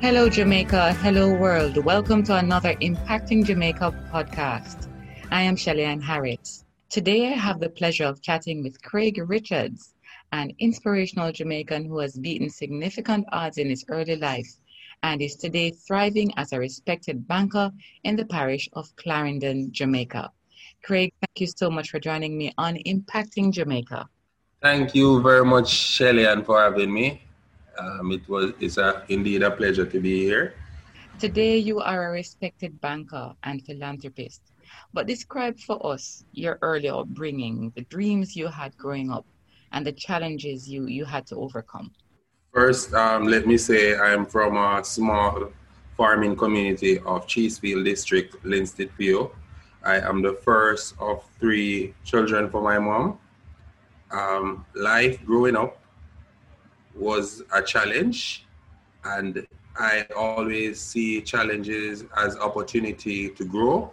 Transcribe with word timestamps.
Hello, 0.00 0.28
Jamaica. 0.28 0.92
Hello, 0.92 1.34
world. 1.34 1.76
Welcome 1.84 2.22
to 2.22 2.36
another 2.36 2.74
Impacting 2.74 3.44
Jamaica 3.44 3.92
podcast. 4.12 4.88
I 5.32 5.42
am 5.42 5.56
Shelly 5.56 5.82
Ann 5.82 6.00
Harris. 6.00 6.64
Today, 6.88 7.26
I 7.26 7.36
have 7.36 7.58
the 7.58 7.70
pleasure 7.70 8.04
of 8.04 8.22
chatting 8.22 8.62
with 8.62 8.80
Craig 8.80 9.20
Richards, 9.26 9.96
an 10.30 10.52
inspirational 10.60 11.32
Jamaican 11.32 11.84
who 11.84 11.98
has 11.98 12.16
beaten 12.16 12.48
significant 12.48 13.26
odds 13.32 13.58
in 13.58 13.68
his 13.68 13.84
early 13.88 14.14
life 14.14 14.48
and 15.02 15.20
is 15.20 15.34
today 15.34 15.72
thriving 15.72 16.30
as 16.36 16.52
a 16.52 16.60
respected 16.60 17.26
banker 17.26 17.72
in 18.04 18.14
the 18.14 18.24
parish 18.24 18.68
of 18.74 18.94
Clarendon, 18.94 19.72
Jamaica. 19.72 20.30
Craig, 20.84 21.12
thank 21.20 21.40
you 21.40 21.48
so 21.48 21.70
much 21.70 21.90
for 21.90 21.98
joining 21.98 22.38
me 22.38 22.52
on 22.56 22.76
Impacting 22.86 23.50
Jamaica. 23.50 24.08
Thank 24.62 24.94
you 24.94 25.20
very 25.22 25.44
much, 25.44 25.68
Shelly, 25.68 26.24
Ann, 26.24 26.44
for 26.44 26.60
having 26.60 26.94
me. 26.94 27.20
Um, 27.78 28.12
it 28.12 28.28
was 28.28 28.52
it's 28.60 28.76
a, 28.76 29.04
indeed 29.08 29.42
a 29.42 29.50
pleasure 29.50 29.86
to 29.86 30.00
be 30.00 30.24
here. 30.24 30.54
Today, 31.18 31.58
you 31.58 31.80
are 31.80 32.08
a 32.08 32.10
respected 32.10 32.80
banker 32.80 33.32
and 33.42 33.64
philanthropist. 33.64 34.42
But 34.92 35.06
describe 35.06 35.58
for 35.58 35.84
us 35.84 36.24
your 36.32 36.58
early 36.62 36.88
upbringing, 36.88 37.72
the 37.74 37.82
dreams 37.82 38.36
you 38.36 38.48
had 38.48 38.76
growing 38.76 39.10
up, 39.10 39.26
and 39.72 39.86
the 39.86 39.92
challenges 39.92 40.68
you, 40.68 40.86
you 40.86 41.04
had 41.04 41.26
to 41.28 41.36
overcome. 41.36 41.90
First, 42.52 42.94
um, 42.94 43.26
let 43.26 43.46
me 43.46 43.56
say 43.58 43.96
I'm 43.96 44.26
from 44.26 44.56
a 44.56 44.84
small 44.84 45.52
farming 45.96 46.36
community 46.36 46.98
of 46.98 47.26
Cheesefield 47.26 47.84
District, 47.84 48.34
Linstead, 48.44 48.90
PO. 48.98 49.32
I 49.84 50.00
am 50.00 50.22
the 50.22 50.34
first 50.34 50.94
of 50.98 51.24
three 51.40 51.94
children 52.04 52.50
for 52.50 52.62
my 52.62 52.78
mom. 52.78 53.18
Um, 54.10 54.64
life 54.74 55.24
growing 55.24 55.56
up 55.56 55.78
was 56.98 57.42
a 57.52 57.62
challenge 57.62 58.46
and 59.04 59.46
I 59.78 60.06
always 60.16 60.80
see 60.80 61.20
challenges 61.22 62.04
as 62.16 62.36
opportunity 62.36 63.30
to 63.30 63.44
grow. 63.44 63.92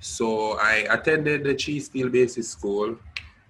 So 0.00 0.58
I 0.58 0.86
attended 0.90 1.44
the 1.44 1.54
Cheesefield 1.54 2.12
Basic 2.12 2.44
School 2.44 2.96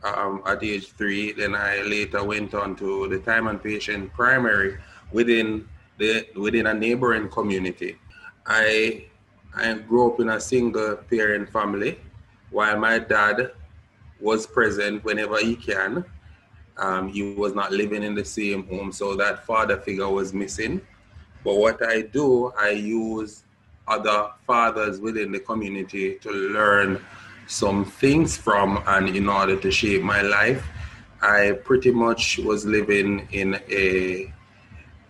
um, 0.05 0.43
at 0.47 0.63
age 0.63 0.93
three. 0.93 1.33
Then 1.33 1.55
I 1.55 1.81
later 1.83 2.23
went 2.23 2.55
on 2.55 2.77
to 2.77 3.09
the 3.09 3.19
Time 3.19 3.49
and 3.49 3.63
Patience 3.63 4.11
primary 4.15 4.79
within 5.11 5.67
the 5.99 6.27
within 6.37 6.67
a 6.67 6.75
neighboring 6.75 7.29
community. 7.29 7.99
I 8.47 9.07
I 9.55 9.73
grew 9.75 10.13
up 10.13 10.21
in 10.21 10.29
a 10.29 10.41
single 10.41 10.97
parent 10.97 11.49
family 11.51 11.99
while 12.51 12.79
my 12.79 12.99
dad 12.99 13.53
was 14.21 14.47
present 14.47 15.05
whenever 15.05 15.39
he 15.39 15.57
can. 15.57 16.05
Um, 16.77 17.09
he 17.09 17.35
was 17.35 17.55
not 17.55 17.73
living 17.73 18.03
in 18.03 18.15
the 18.15 18.25
same 18.25 18.67
home, 18.67 18.93
so 18.93 19.15
that 19.17 19.47
father 19.47 19.77
figure 19.79 20.09
was 20.09 20.33
missing. 20.35 20.81
But 21.45 21.57
what 21.57 21.87
I 21.87 22.03
do, 22.03 22.53
I 22.59 22.71
use 22.71 23.45
other 23.87 24.31
fathers 24.47 24.99
within 24.99 25.31
the 25.31 25.41
community 25.41 26.15
to 26.21 26.31
learn 26.31 27.05
some 27.47 27.85
things 27.85 28.37
from 28.37 28.83
and 28.87 29.15
in 29.15 29.29
order 29.29 29.57
to 29.57 29.71
shape 29.71 30.03
my 30.03 30.23
life. 30.23 30.67
I 31.21 31.53
pretty 31.65 31.91
much 31.91 32.39
was 32.39 32.65
living 32.65 33.29
in 33.33 33.61
a 33.71 34.33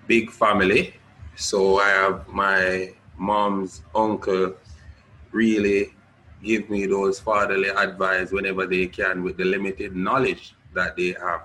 big 0.06 0.30
family. 0.30 0.94
So 1.36 1.78
I 1.78 1.88
have 1.88 2.28
my 2.28 2.92
mom's 3.16 3.82
uncle 3.94 4.54
really 5.32 5.92
give 6.42 6.68
me 6.68 6.86
those 6.86 7.18
fatherly 7.18 7.68
advice 7.68 8.30
whenever 8.30 8.66
they 8.66 8.86
can 8.86 9.22
with 9.22 9.36
the 9.36 9.44
limited 9.44 9.96
knowledge 9.96 10.54
that 10.74 10.96
they 10.96 11.16
have. 11.20 11.42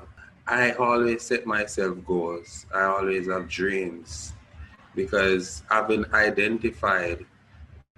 I 0.50 0.72
always 0.72 1.22
set 1.22 1.46
myself 1.46 2.04
goals. 2.08 2.66
I 2.74 2.82
always 2.82 3.28
have 3.28 3.48
dreams 3.48 4.34
because 4.96 5.62
having 5.70 6.12
identified 6.12 7.24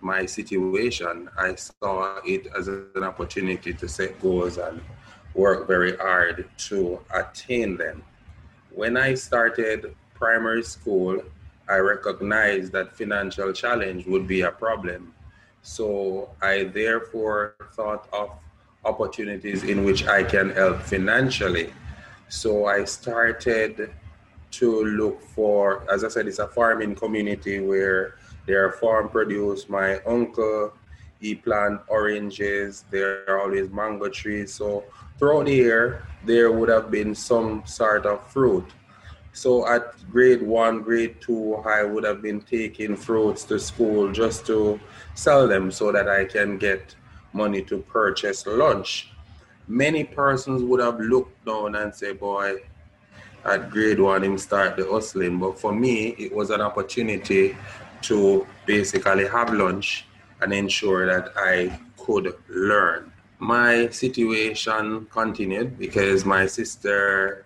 my 0.02 0.26
situation, 0.26 1.30
I 1.38 1.56
saw 1.56 2.20
it 2.26 2.48
as 2.54 2.68
an 2.68 3.04
opportunity 3.04 3.74
to 3.74 3.88
set 3.88 4.22
goals 4.22 4.58
and 4.58 4.82
work 5.34 5.66
very 5.66 5.96
hard 5.96 6.50
to 6.68 7.00
attain 7.14 7.78
them. 7.78 8.04
When 8.70 8.98
I 8.98 9.14
started 9.14 9.96
primary 10.14 10.64
school, 10.64 11.24
I 11.70 11.78
recognized 11.78 12.74
that 12.74 12.98
financial 12.98 13.54
challenge 13.54 14.06
would 14.08 14.28
be 14.28 14.42
a 14.42 14.52
problem. 14.52 15.14
So 15.62 16.32
I 16.42 16.66
therefore 16.66 17.56
thought 17.76 18.10
of 18.12 18.32
opportunities 18.84 19.64
in 19.64 19.86
which 19.86 20.06
I 20.06 20.24
can 20.24 20.50
help 20.50 20.82
financially. 20.82 21.72
So 22.32 22.66
I 22.66 22.86
started 22.86 23.92
to 24.52 24.86
look 24.86 25.22
for, 25.22 25.84
as 25.92 26.06
I 26.06 26.08
said, 26.08 26.30
it's 26.30 26.40
a 26.40 26.48
farming 26.48 26.96
community 26.96 27.60
where 27.60 28.16
there 28.48 28.66
are 28.66 28.72
farm 28.72 29.10
produce. 29.10 29.68
My 29.68 30.00
uncle, 30.08 30.72
he 31.20 31.36
plant 31.36 31.82
oranges. 31.90 32.86
There 32.90 33.30
are 33.30 33.42
always 33.42 33.70
mango 33.70 34.08
trees. 34.08 34.54
So 34.54 34.86
throughout 35.20 35.48
the 35.48 35.56
year, 35.56 36.08
there 36.24 36.54
would 36.54 36.70
have 36.70 36.90
been 36.90 37.14
some 37.14 37.64
sort 37.66 38.06
of 38.06 38.26
fruit. 38.32 38.72
So 39.34 39.68
at 39.68 40.10
grade 40.10 40.42
one, 40.42 40.84
grade 40.84 41.20
two, 41.20 41.56
I 41.56 41.84
would 41.84 42.06
have 42.06 42.22
been 42.22 42.40
taking 42.40 42.96
fruits 42.96 43.44
to 43.46 43.60
school 43.60 44.10
just 44.10 44.46
to 44.46 44.80
sell 45.16 45.50
them 45.50 45.70
so 45.70 45.92
that 45.92 46.08
I 46.08 46.24
can 46.24 46.58
get 46.58 46.96
money 47.34 47.62
to 47.64 47.80
purchase 47.80 48.48
lunch 48.48 49.12
many 49.68 50.04
persons 50.04 50.64
would 50.64 50.80
have 50.80 51.00
looked 51.00 51.46
down 51.46 51.76
and 51.76 51.94
say, 51.94 52.14
boy, 52.14 52.58
at 53.46 53.70
grade 53.70 54.00
one, 54.00 54.24
him 54.24 54.38
start 54.38 54.78
the 54.78 54.86
hustling. 54.86 55.40
But 55.40 55.60
for 55.60 55.74
me, 55.74 56.10
it 56.18 56.34
was 56.34 56.50
an 56.50 56.62
opportunity 56.62 57.58
to 58.04 58.48
basically 58.66 59.28
have 59.28 59.54
lunch 59.54 60.06
and 60.42 60.54
ensure 60.54 61.06
that 61.06 61.34
I 61.36 61.80
could 61.98 62.34
learn. 62.50 63.12
My 63.40 63.90
situation 63.90 65.08
continued 65.12 65.78
because 65.80 66.26
my 66.26 66.46
sister 66.46 67.46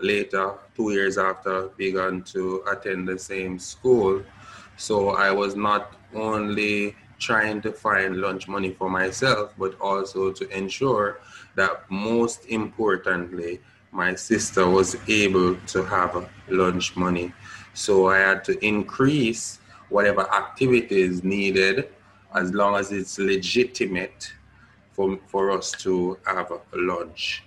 later, 0.00 0.54
two 0.76 0.90
years 0.92 1.16
after, 1.16 1.68
began 1.76 2.22
to 2.24 2.62
attend 2.70 3.08
the 3.08 3.18
same 3.18 3.58
school. 3.58 4.22
So 4.76 5.10
I 5.10 5.30
was 5.30 5.56
not 5.56 5.96
only 6.14 6.96
trying 7.22 7.62
to 7.62 7.72
find 7.72 8.20
lunch 8.20 8.48
money 8.48 8.72
for 8.72 8.90
myself, 8.90 9.54
but 9.56 9.78
also 9.80 10.32
to 10.32 10.44
ensure 10.56 11.20
that 11.54 11.88
most 11.88 12.46
importantly, 12.46 13.60
my 13.92 14.14
sister 14.14 14.68
was 14.68 14.96
able 15.08 15.54
to 15.66 15.84
have 15.84 16.28
lunch 16.48 16.96
money. 16.96 17.32
So 17.74 18.08
I 18.08 18.18
had 18.18 18.44
to 18.44 18.64
increase 18.64 19.60
whatever 19.88 20.22
activities 20.34 21.22
needed 21.22 21.88
as 22.34 22.52
long 22.52 22.76
as 22.76 22.90
it's 22.90 23.18
legitimate 23.18 24.32
for, 24.92 25.18
for 25.26 25.50
us 25.50 25.70
to 25.84 26.18
have 26.26 26.50
lunch. 26.74 27.44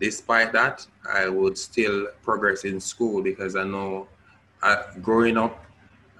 Despite 0.00 0.52
that, 0.52 0.86
I 1.08 1.28
would 1.28 1.58
still 1.58 2.08
progress 2.22 2.64
in 2.64 2.80
school 2.80 3.22
because 3.22 3.56
I 3.56 3.64
know 3.64 4.08
uh, 4.62 4.84
growing 5.00 5.36
up, 5.36 5.64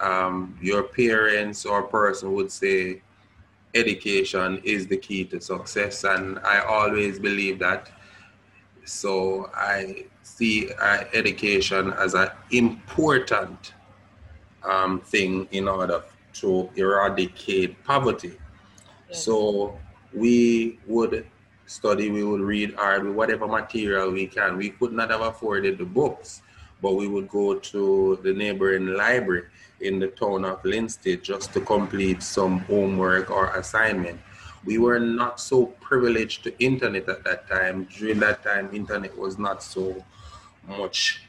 um, 0.02 0.58
your 0.60 0.82
parents 0.82 1.65
or 1.65 1.82
person 1.84 2.32
would 2.34 2.50
say, 2.50 3.03
education 3.74 4.60
is 4.65 4.86
the 4.86 4.97
key 4.97 5.24
to 5.24 5.41
success, 5.41 6.04
and 6.04 6.38
I 6.41 6.60
always 6.60 7.18
believe 7.18 7.59
that. 7.60 7.91
So 8.84 9.50
I 9.54 10.06
see 10.22 10.71
uh, 10.72 11.04
education 11.15 11.92
as 11.92 12.15
an 12.15 12.28
important 12.50 13.72
um, 14.62 15.00
thing 15.00 15.48
in 15.53 15.68
order 15.68 16.03
to 16.34 16.68
eradicate 16.77 17.82
poverty. 17.84 18.36
So 19.10 19.78
we 20.12 20.78
would 20.86 21.27
study, 21.66 22.10
we 22.10 22.24
would 22.24 22.41
read 22.41 22.74
hard, 22.74 23.09
whatever 23.15 23.47
material 23.47 24.10
we 24.10 24.27
can. 24.27 24.56
We 24.56 24.71
could 24.71 24.92
not 24.92 25.10
have 25.10 25.21
afforded 25.21 25.78
the 25.78 25.84
books, 25.84 26.42
but 26.82 26.94
we 26.94 27.08
would 27.08 27.28
go 27.28 27.58
to 27.58 28.18
the 28.22 28.32
neighboring 28.32 28.88
library 28.88 29.46
in 29.80 29.98
the 29.98 30.08
town 30.08 30.44
of 30.44 30.62
Linstead 30.62 31.22
just 31.22 31.52
to 31.54 31.60
complete 31.60 32.22
some 32.22 32.58
homework 32.60 33.30
or 33.30 33.48
assignment. 33.56 34.20
We 34.64 34.78
were 34.78 35.00
not 35.00 35.40
so 35.40 35.66
privileged 35.80 36.44
to 36.44 36.58
internet 36.62 37.08
at 37.08 37.24
that 37.24 37.48
time. 37.48 37.88
During 37.96 38.20
that 38.20 38.44
time, 38.44 38.70
internet 38.72 39.16
was 39.16 39.38
not 39.38 39.62
so 39.62 40.04
much 40.68 41.22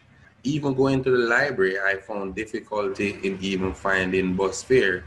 even 0.43 0.73
going 0.73 1.03
to 1.03 1.11
the 1.11 1.17
library, 1.17 1.79
I 1.79 1.95
found 1.97 2.35
difficulty 2.35 3.17
in 3.23 3.37
even 3.41 3.73
finding 3.73 4.35
bus 4.35 4.61
fare. 4.61 5.05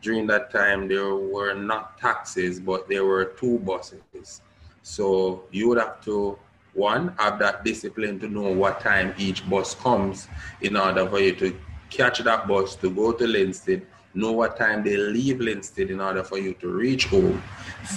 During 0.00 0.26
that 0.28 0.50
time, 0.50 0.88
there 0.88 1.14
were 1.14 1.52
not 1.54 1.98
taxis, 1.98 2.58
but 2.58 2.88
there 2.88 3.04
were 3.04 3.26
two 3.26 3.58
buses. 3.58 4.40
So 4.82 5.44
you 5.50 5.68
would 5.68 5.78
have 5.78 6.02
to, 6.06 6.38
one, 6.74 7.14
have 7.18 7.38
that 7.38 7.64
discipline 7.64 8.18
to 8.20 8.28
know 8.28 8.52
what 8.52 8.80
time 8.80 9.14
each 9.18 9.48
bus 9.48 9.74
comes 9.74 10.28
in 10.60 10.76
order 10.76 11.08
for 11.08 11.18
you 11.18 11.34
to 11.36 11.56
catch 11.90 12.18
that 12.20 12.46
bus 12.46 12.76
to 12.76 12.90
go 12.90 13.12
to 13.12 13.24
Linstead, 13.24 13.82
know 14.14 14.32
what 14.32 14.56
time 14.56 14.82
they 14.84 14.96
leave 14.96 15.38
Linstead 15.38 15.90
in 15.90 16.00
order 16.00 16.22
for 16.22 16.38
you 16.38 16.54
to 16.54 16.68
reach 16.68 17.06
home. 17.06 17.42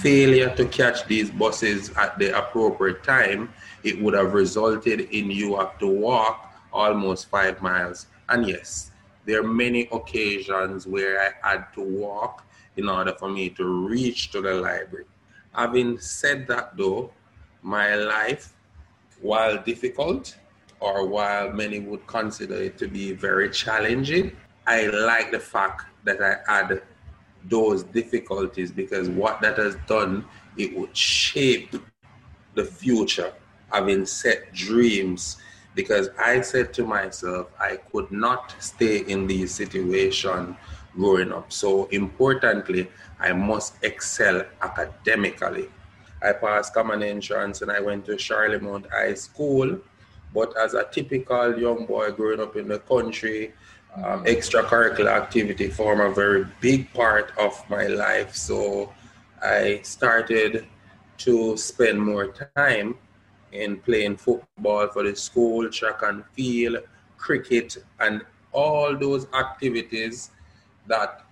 Failure 0.02 0.54
to 0.56 0.64
catch 0.66 1.06
these 1.06 1.30
buses 1.30 1.90
at 1.96 2.18
the 2.18 2.36
appropriate 2.36 3.02
time, 3.02 3.52
it 3.82 4.00
would 4.00 4.14
have 4.14 4.34
resulted 4.34 5.00
in 5.00 5.30
you 5.30 5.56
have 5.56 5.78
to 5.78 5.86
walk 5.86 6.52
almost 6.72 7.28
five 7.28 7.60
miles. 7.62 8.06
And 8.28 8.48
yes, 8.48 8.90
there 9.24 9.40
are 9.40 9.46
many 9.46 9.88
occasions 9.92 10.86
where 10.86 11.20
I 11.20 11.48
had 11.48 11.72
to 11.74 11.80
walk 11.80 12.44
in 12.76 12.88
order 12.88 13.14
for 13.18 13.30
me 13.30 13.48
to 13.50 13.64
reach 13.64 14.30
to 14.32 14.40
the 14.40 14.54
library. 14.54 15.06
Having 15.52 16.00
said 16.00 16.46
that 16.48 16.76
though, 16.76 17.12
my 17.62 17.94
life, 17.94 18.53
while 19.24 19.56
difficult, 19.62 20.36
or 20.80 21.06
while 21.06 21.50
many 21.50 21.80
would 21.80 22.06
consider 22.06 22.56
it 22.56 22.76
to 22.76 22.86
be 22.86 23.12
very 23.12 23.48
challenging, 23.48 24.36
I 24.66 24.86
like 24.86 25.30
the 25.30 25.40
fact 25.40 25.86
that 26.04 26.18
I 26.22 26.32
had 26.46 26.82
those 27.48 27.84
difficulties 27.84 28.70
because 28.70 29.08
what 29.08 29.40
that 29.40 29.56
has 29.56 29.76
done, 29.86 30.26
it 30.58 30.76
would 30.76 30.94
shape 30.94 31.74
the 32.54 32.64
future, 32.64 33.32
having 33.72 34.04
set 34.04 34.52
dreams. 34.52 35.38
Because 35.74 36.10
I 36.18 36.42
said 36.42 36.74
to 36.74 36.84
myself, 36.84 37.48
I 37.58 37.76
could 37.90 38.10
not 38.12 38.54
stay 38.60 38.98
in 38.98 39.26
this 39.26 39.54
situation 39.54 40.56
growing 40.94 41.32
up. 41.32 41.50
So 41.50 41.86
importantly, 41.86 42.90
I 43.18 43.32
must 43.32 43.82
excel 43.82 44.44
academically. 44.60 45.68
I 46.24 46.32
passed 46.32 46.72
common 46.72 47.02
entrance 47.02 47.62
and 47.62 47.70
I 47.70 47.80
went 47.80 48.06
to 48.06 48.12
Charlemont 48.12 48.90
High 48.90 49.14
School. 49.14 49.78
But 50.32 50.56
as 50.58 50.74
a 50.74 50.84
typical 50.90 51.58
young 51.58 51.86
boy 51.86 52.10
growing 52.10 52.40
up 52.40 52.56
in 52.56 52.68
the 52.68 52.78
country, 52.80 53.52
um, 53.96 54.24
extracurricular 54.24 55.12
activity 55.12 55.68
form 55.68 56.00
a 56.00 56.10
very 56.10 56.46
big 56.60 56.92
part 56.92 57.32
of 57.38 57.52
my 57.70 57.86
life. 57.86 58.34
So 58.34 58.92
I 59.40 59.80
started 59.82 60.66
to 61.18 61.56
spend 61.56 62.00
more 62.00 62.34
time 62.56 62.96
in 63.52 63.76
playing 63.78 64.16
football 64.16 64.88
for 64.88 65.04
the 65.04 65.14
school, 65.14 65.70
track 65.70 66.02
and 66.02 66.24
field, 66.32 66.78
cricket, 67.16 67.76
and 68.00 68.22
all 68.52 68.96
those 68.96 69.26
activities 69.32 70.30
that 70.86 71.24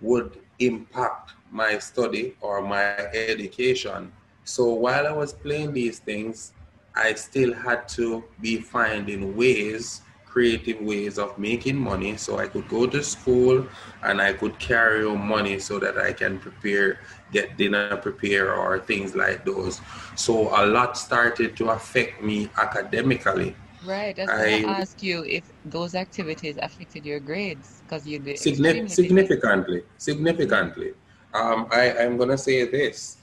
would 0.00 0.38
impact 0.58 1.32
my 1.50 1.78
study 1.78 2.36
or 2.40 2.62
my 2.62 2.82
education. 3.12 4.12
So 4.46 4.72
while 4.74 5.08
I 5.08 5.12
was 5.12 5.32
playing 5.32 5.72
these 5.72 5.98
things, 5.98 6.52
I 6.94 7.14
still 7.14 7.52
had 7.52 7.88
to 7.98 8.24
be 8.40 8.58
finding 8.58 9.36
ways, 9.36 10.02
creative 10.24 10.80
ways 10.80 11.18
of 11.18 11.36
making 11.36 11.76
money 11.76 12.16
so 12.16 12.38
I 12.38 12.46
could 12.46 12.68
go 12.68 12.86
to 12.86 13.02
school 13.02 13.66
and 14.04 14.22
I 14.22 14.32
could 14.34 14.58
carry 14.60 15.04
on 15.04 15.18
money 15.26 15.58
so 15.58 15.80
that 15.80 15.98
I 15.98 16.12
can 16.12 16.38
prepare, 16.38 17.00
get 17.32 17.56
dinner 17.56 17.96
prepared 17.96 18.48
or 18.48 18.78
things 18.78 19.16
like 19.16 19.44
those. 19.44 19.80
So 20.14 20.54
a 20.56 20.64
lot 20.64 20.96
started 20.96 21.56
to 21.56 21.70
affect 21.70 22.22
me 22.22 22.48
academically. 22.56 23.56
Right. 23.84 24.14
That's 24.14 24.30
I, 24.30 24.62
I 24.64 24.80
ask 24.80 25.02
you 25.02 25.24
if 25.24 25.50
those 25.64 25.96
activities 25.96 26.56
affected 26.62 27.04
your 27.04 27.18
grades 27.18 27.82
because 27.82 28.06
you 28.06 28.20
did 28.20 28.38
significantly, 28.38 29.82
significantly. 29.98 30.92
Um, 31.34 31.66
I, 31.72 31.92
I'm 31.98 32.16
gonna 32.16 32.38
say 32.38 32.64
this 32.64 33.18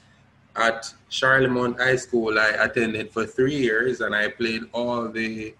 at 0.56 0.92
Charlemont 1.10 1.78
High 1.78 1.96
School, 1.96 2.38
I 2.38 2.50
attended 2.50 3.10
for 3.12 3.26
three 3.26 3.56
years 3.56 4.00
and 4.00 4.14
I 4.14 4.28
played 4.28 4.62
all 4.72 5.08
the 5.08 5.54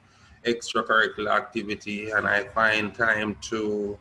extracurricular 0.45 1.35
activity 1.35 2.11
and 2.11 2.27
I 2.27 2.45
find 2.45 2.95
time 2.95 3.37
to 3.51 3.99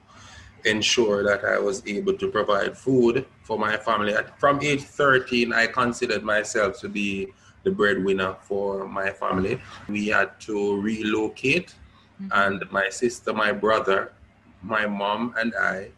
ensure 0.65 1.23
that 1.23 1.43
I 1.43 1.59
was 1.59 1.85
able 1.85 2.13
to 2.13 2.29
provide 2.29 2.77
food 2.77 3.25
for 3.43 3.57
my 3.57 3.77
family. 3.77 4.15
From 4.37 4.61
age 4.61 4.83
13, 4.83 5.53
I 5.53 5.67
considered 5.67 6.23
myself 6.23 6.79
to 6.81 6.89
be 6.89 7.33
the 7.63 7.71
breadwinner 7.71 8.35
for 8.41 8.87
my 8.87 9.09
family. 9.09 9.59
We 9.87 10.07
had 10.07 10.39
to 10.41 10.81
relocate, 10.81 11.75
mm-hmm. 12.21 12.27
and 12.31 12.71
my 12.71 12.89
sister, 12.89 13.33
my 13.33 13.51
brother, 13.51 14.13
my 14.61 14.85
mom, 14.85 15.33
and 15.37 15.53
I, 15.59 15.89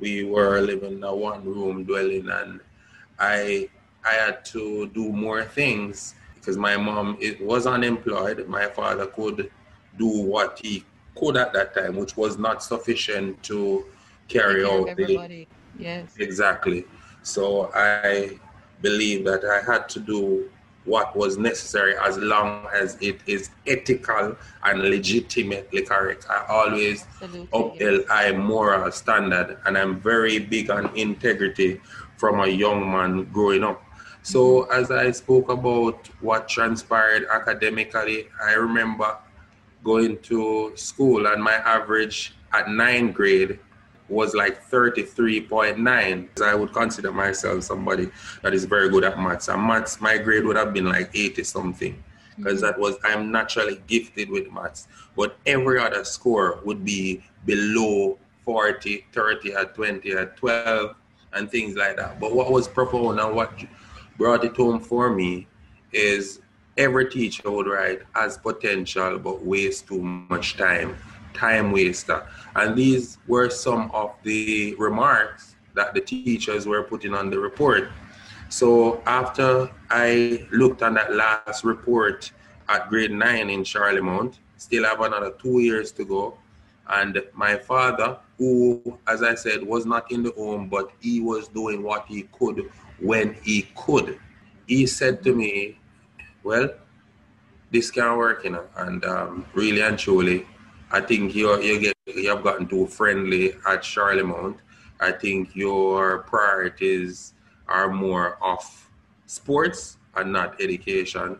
we 0.00 0.24
were 0.24 0.60
living 0.60 0.94
in 0.94 1.04
a 1.04 1.14
one 1.14 1.44
room 1.44 1.84
dwelling, 1.84 2.28
and 2.28 2.60
I 3.18 3.68
I 4.04 4.14
had 4.14 4.44
to 4.46 4.88
do 4.88 5.12
more 5.12 5.44
things 5.44 6.14
because 6.34 6.56
my 6.56 6.76
mom 6.76 7.16
it 7.20 7.40
was 7.40 7.66
unemployed. 7.66 8.46
My 8.48 8.66
father 8.66 9.06
could 9.06 9.50
do 9.98 10.08
what 10.08 10.58
he 10.62 10.84
could 11.14 11.36
at 11.36 11.52
that 11.52 11.74
time, 11.74 11.96
which 11.96 12.16
was 12.16 12.38
not 12.38 12.62
sufficient 12.62 13.42
to 13.44 13.84
carry 14.28 14.64
out 14.64 14.96
the 14.96 15.46
yes 15.78 16.14
exactly. 16.18 16.84
So 17.22 17.70
I 17.74 18.38
believe 18.80 19.24
that 19.24 19.44
I 19.44 19.60
had 19.70 19.88
to 19.90 20.00
do 20.00 20.48
what 20.84 21.14
was 21.14 21.36
necessary 21.36 21.94
as 21.98 22.16
long 22.16 22.66
as 22.74 22.96
it 23.00 23.20
is 23.26 23.50
ethical 23.66 24.34
and 24.64 24.80
legitimately 24.80 25.82
correct. 25.82 26.26
I 26.30 26.44
always 26.48 27.04
upheld 27.52 28.04
a 28.10 28.32
moral 28.32 28.90
standard 28.90 29.58
and 29.66 29.76
I'm 29.76 30.00
very 30.00 30.38
big 30.38 30.70
on 30.70 30.96
integrity 30.96 31.80
from 32.16 32.40
a 32.40 32.46
young 32.46 32.90
man 32.90 33.24
growing 33.32 33.64
up. 33.64 33.82
So 34.22 34.64
as 34.64 34.90
I 34.90 35.10
spoke 35.12 35.48
about 35.50 36.06
what 36.20 36.48
transpired 36.48 37.26
academically, 37.32 38.28
I 38.42 38.52
remember 38.54 39.16
going 39.84 40.18
to 40.22 40.72
school 40.74 41.26
and 41.26 41.42
my 41.42 41.54
average 41.54 42.34
at 42.52 42.68
ninth 42.68 43.14
grade 43.14 43.58
was 44.08 44.34
like 44.34 44.68
33.9. 44.70 46.40
I 46.42 46.54
would 46.54 46.72
consider 46.72 47.12
myself 47.12 47.64
somebody 47.64 48.10
that 48.42 48.54
is 48.54 48.64
very 48.64 48.88
good 48.88 49.04
at 49.04 49.18
maths. 49.18 49.48
And 49.48 49.62
maths, 49.62 50.00
my 50.00 50.18
grade 50.18 50.44
would 50.44 50.56
have 50.56 50.72
been 50.72 50.86
like 50.86 51.10
80 51.14 51.44
something 51.44 52.02
because 52.36 52.60
that 52.60 52.78
was, 52.78 52.96
I'm 53.04 53.30
naturally 53.30 53.82
gifted 53.86 54.30
with 54.30 54.50
maths. 54.50 54.88
But 55.16 55.36
every 55.46 55.78
other 55.78 56.04
score 56.04 56.60
would 56.64 56.84
be 56.84 57.22
below 57.44 58.18
40, 58.44 59.06
30, 59.12 59.52
at 59.54 59.74
20, 59.74 60.12
at 60.12 60.36
12, 60.36 60.94
and 61.34 61.50
things 61.50 61.76
like 61.76 61.96
that. 61.96 62.18
But 62.18 62.34
what 62.34 62.50
was 62.50 62.66
profound 62.66 63.20
and 63.20 63.34
what 63.34 63.52
brought 64.18 64.44
it 64.44 64.56
home 64.56 64.80
for 64.80 65.08
me 65.10 65.46
is 65.92 66.40
every 66.76 67.08
teacher 67.08 67.50
would 67.50 67.66
write 67.66 68.02
as 68.16 68.36
potential 68.36 69.18
but 69.18 69.42
waste 69.42 69.86
too 69.86 70.02
much 70.02 70.56
time, 70.56 70.96
time 71.32 71.72
waster. 71.72 72.26
And 72.56 72.76
these 72.76 73.18
were 73.28 73.48
some 73.48 73.90
of 73.94 74.12
the 74.24 74.74
remarks 74.74 75.54
that 75.74 75.94
the 75.94 76.00
teachers 76.00 76.66
were 76.66 76.82
putting 76.82 77.14
on 77.14 77.30
the 77.30 77.38
report. 77.38 77.88
So 78.48 79.02
after 79.06 79.70
I 79.88 80.46
looked 80.50 80.82
on 80.82 80.94
that 80.94 81.14
last 81.14 81.64
report 81.64 82.32
at 82.68 82.88
grade 82.88 83.12
nine 83.12 83.48
in 83.50 83.62
Charlemont, 83.62 84.38
still 84.56 84.84
have 84.84 85.00
another 85.00 85.32
two 85.32 85.60
years 85.60 85.92
to 85.92 86.04
go. 86.04 86.36
And 86.88 87.22
my 87.34 87.56
father, 87.56 88.18
who, 88.38 88.98
as 89.06 89.22
I 89.22 89.34
said, 89.34 89.62
was 89.62 89.84
not 89.84 90.10
in 90.10 90.22
the 90.22 90.32
home, 90.32 90.68
but 90.68 90.90
he 91.00 91.20
was 91.20 91.48
doing 91.48 91.82
what 91.82 92.06
he 92.08 92.22
could 92.32 92.70
when 93.00 93.34
he 93.42 93.68
could. 93.74 94.18
He 94.66 94.86
said 94.86 95.22
to 95.24 95.34
me, 95.34 95.78
Well, 96.42 96.70
this 97.70 97.90
can't 97.90 98.16
work, 98.16 98.44
you 98.44 98.50
know, 98.50 98.64
and 98.76 99.04
um, 99.04 99.46
really 99.54 99.82
and 99.82 99.98
truly, 99.98 100.46
I 100.90 101.00
think 101.00 101.34
you 101.34 101.60
you 101.60 101.80
get 101.80 101.94
you 102.06 102.28
have 102.30 102.42
gotten 102.42 102.66
too 102.66 102.86
friendly 102.86 103.52
at 103.66 103.82
Charlemont. 103.82 104.58
I 105.00 105.12
think 105.12 105.54
your 105.54 106.20
priorities 106.24 107.34
are 107.68 107.90
more 107.90 108.38
of 108.42 108.90
sports 109.26 109.98
and 110.16 110.32
not 110.32 110.60
education. 110.60 111.38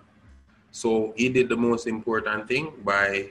So 0.71 1.15
he 1.17 1.29
did 1.29 1.49
the 1.49 1.57
most 1.57 1.87
important 1.87 2.47
thing 2.47 2.73
by 2.85 3.31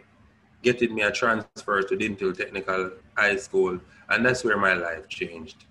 getting 0.63 0.95
me 0.95 1.03
a 1.03 1.11
transfer 1.11 1.81
to 1.81 1.95
Dinthill 1.95 2.33
Technical 2.33 2.91
High 3.15 3.37
School, 3.37 3.79
and 4.09 4.25
that's 4.25 4.43
where 4.43 4.57
my 4.57 4.73
life 4.73 5.07
changed. 5.07 5.66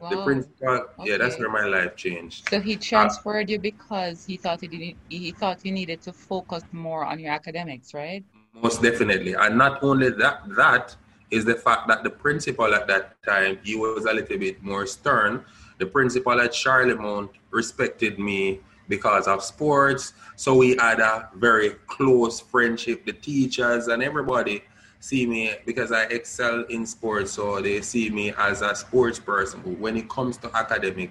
Wow. 0.00 0.08
The 0.08 0.24
principal, 0.24 0.68
okay. 0.68 1.10
yeah, 1.10 1.18
that's 1.18 1.38
where 1.38 1.50
my 1.50 1.66
life 1.66 1.94
changed. 1.94 2.48
So 2.48 2.58
he 2.58 2.76
transferred 2.76 3.50
uh, 3.50 3.52
you 3.52 3.58
because 3.58 4.24
he 4.24 4.38
thought 4.38 4.62
he 4.62 4.68
didn't, 4.68 4.96
he 5.10 5.30
thought 5.30 5.58
you 5.62 5.72
needed 5.72 6.00
to 6.02 6.12
focus 6.12 6.62
more 6.72 7.04
on 7.04 7.18
your 7.18 7.32
academics, 7.32 7.92
right? 7.92 8.24
Most 8.54 8.80
definitely, 8.80 9.34
and 9.34 9.58
not 9.58 9.82
only 9.82 10.08
that, 10.08 10.42
that 10.56 10.96
is 11.30 11.44
the 11.44 11.54
fact 11.54 11.86
that 11.88 12.02
the 12.02 12.08
principal 12.08 12.74
at 12.74 12.86
that 12.88 13.22
time 13.22 13.58
he 13.62 13.76
was 13.76 14.06
a 14.06 14.12
little 14.14 14.38
bit 14.38 14.62
more 14.62 14.86
stern. 14.86 15.44
The 15.76 15.86
principal 15.86 16.40
at 16.40 16.52
Charlemont 16.52 17.28
respected 17.50 18.18
me 18.18 18.60
because 18.88 19.28
of 19.28 19.44
sports, 19.44 20.14
so 20.34 20.54
we 20.56 20.76
had 20.76 21.00
a 21.00 21.28
very 21.36 21.72
close 21.86 22.40
friendship. 22.40 23.04
The 23.04 23.12
teachers 23.12 23.88
and 23.88 24.02
everybody 24.02 24.62
see 25.00 25.26
me 25.26 25.54
because 25.66 25.90
I 25.90 26.04
excel 26.04 26.64
in 26.64 26.86
sports, 26.86 27.32
so 27.32 27.60
they 27.60 27.80
see 27.80 28.10
me 28.10 28.32
as 28.38 28.62
a 28.62 28.74
sports 28.74 29.18
person. 29.18 29.60
But 29.64 29.78
when 29.78 29.96
it 29.96 30.08
comes 30.08 30.36
to 30.38 30.54
academic, 30.54 31.10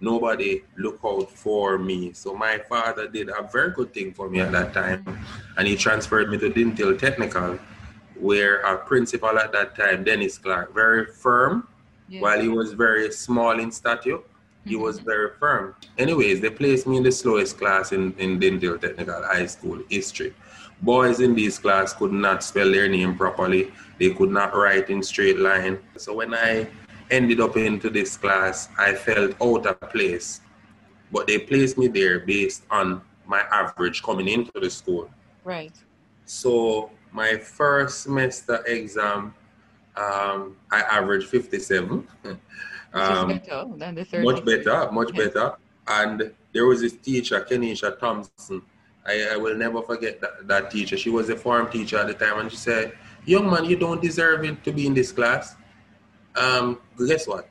nobody 0.00 0.62
look 0.78 1.00
out 1.04 1.30
for 1.30 1.78
me. 1.78 2.12
So 2.12 2.34
my 2.34 2.58
father 2.68 3.08
did 3.08 3.28
a 3.28 3.48
very 3.52 3.72
good 3.72 3.92
thing 3.92 4.14
for 4.14 4.30
me 4.30 4.40
at 4.40 4.52
that 4.52 4.72
time, 4.72 5.18
and 5.56 5.68
he 5.68 5.76
transferred 5.76 6.30
me 6.30 6.38
to 6.38 6.48
Dinthill 6.48 6.98
Technical, 6.98 7.58
where 8.18 8.64
our 8.64 8.78
principal 8.78 9.36
at 9.38 9.52
that 9.52 9.76
time, 9.76 10.04
Dennis 10.04 10.38
Clark, 10.38 10.72
very 10.72 11.06
firm, 11.06 11.66
yes. 12.08 12.22
while 12.22 12.40
he 12.40 12.48
was 12.48 12.72
very 12.72 13.10
small 13.10 13.58
in 13.58 13.70
stature. 13.70 14.20
He 14.64 14.76
was 14.76 14.96
mm-hmm. 14.96 15.06
very 15.06 15.30
firm. 15.38 15.74
Anyways, 15.98 16.40
they 16.40 16.48
placed 16.48 16.86
me 16.86 16.96
in 16.96 17.02
the 17.02 17.12
slowest 17.12 17.58
class 17.58 17.92
in, 17.92 18.14
in 18.18 18.38
Dinthill 18.38 18.78
Technical 18.78 19.22
High 19.22 19.44
School, 19.44 19.82
history. 19.90 20.32
Boys 20.84 21.20
in 21.20 21.34
this 21.34 21.58
class 21.58 21.94
could 21.94 22.12
not 22.12 22.44
spell 22.44 22.70
their 22.70 22.88
name 22.88 23.16
properly. 23.16 23.72
They 23.98 24.10
could 24.10 24.30
not 24.30 24.54
write 24.54 24.90
in 24.90 25.02
straight 25.02 25.38
line. 25.38 25.78
So 25.96 26.12
when 26.12 26.34
I 26.34 26.68
ended 27.10 27.40
up 27.40 27.56
into 27.56 27.88
this 27.88 28.18
class, 28.18 28.68
I 28.76 28.94
felt 28.94 29.32
out 29.40 29.64
of 29.64 29.80
place. 29.90 30.42
But 31.10 31.26
they 31.26 31.38
placed 31.38 31.78
me 31.78 31.88
there 31.88 32.20
based 32.20 32.64
on 32.70 33.00
my 33.24 33.40
average 33.50 34.02
coming 34.02 34.28
into 34.28 34.52
the 34.60 34.68
school. 34.68 35.08
Right. 35.42 35.72
So 36.26 36.90
my 37.12 37.38
first 37.38 38.02
semester 38.02 38.62
exam, 38.66 39.34
um, 39.96 40.56
I 40.70 40.80
averaged 40.80 41.28
57. 41.28 42.06
um, 42.92 43.28
better 43.28 43.64
than 43.76 43.94
the 43.94 44.04
third. 44.04 44.22
Much 44.22 44.44
better, 44.44 44.92
much 44.92 45.12
yes. 45.14 45.32
better. 45.32 45.54
And 45.86 46.30
there 46.52 46.66
was 46.66 46.82
this 46.82 46.92
teacher, 46.92 47.40
Kenisha 47.40 47.98
Thompson. 47.98 48.60
I, 49.06 49.28
I 49.32 49.36
will 49.36 49.56
never 49.56 49.82
forget 49.82 50.20
that, 50.20 50.48
that 50.48 50.70
teacher. 50.70 50.96
She 50.96 51.10
was 51.10 51.28
a 51.28 51.36
form 51.36 51.70
teacher 51.70 51.98
at 51.98 52.06
the 52.06 52.14
time, 52.14 52.38
and 52.38 52.50
she 52.50 52.56
said, 52.56 52.92
"Young 53.24 53.50
man, 53.50 53.64
you 53.64 53.76
don't 53.76 54.00
deserve 54.00 54.44
it 54.44 54.64
to 54.64 54.72
be 54.72 54.86
in 54.86 54.94
this 54.94 55.12
class. 55.12 55.56
Um, 56.36 56.80
guess 57.06 57.26
what? 57.26 57.48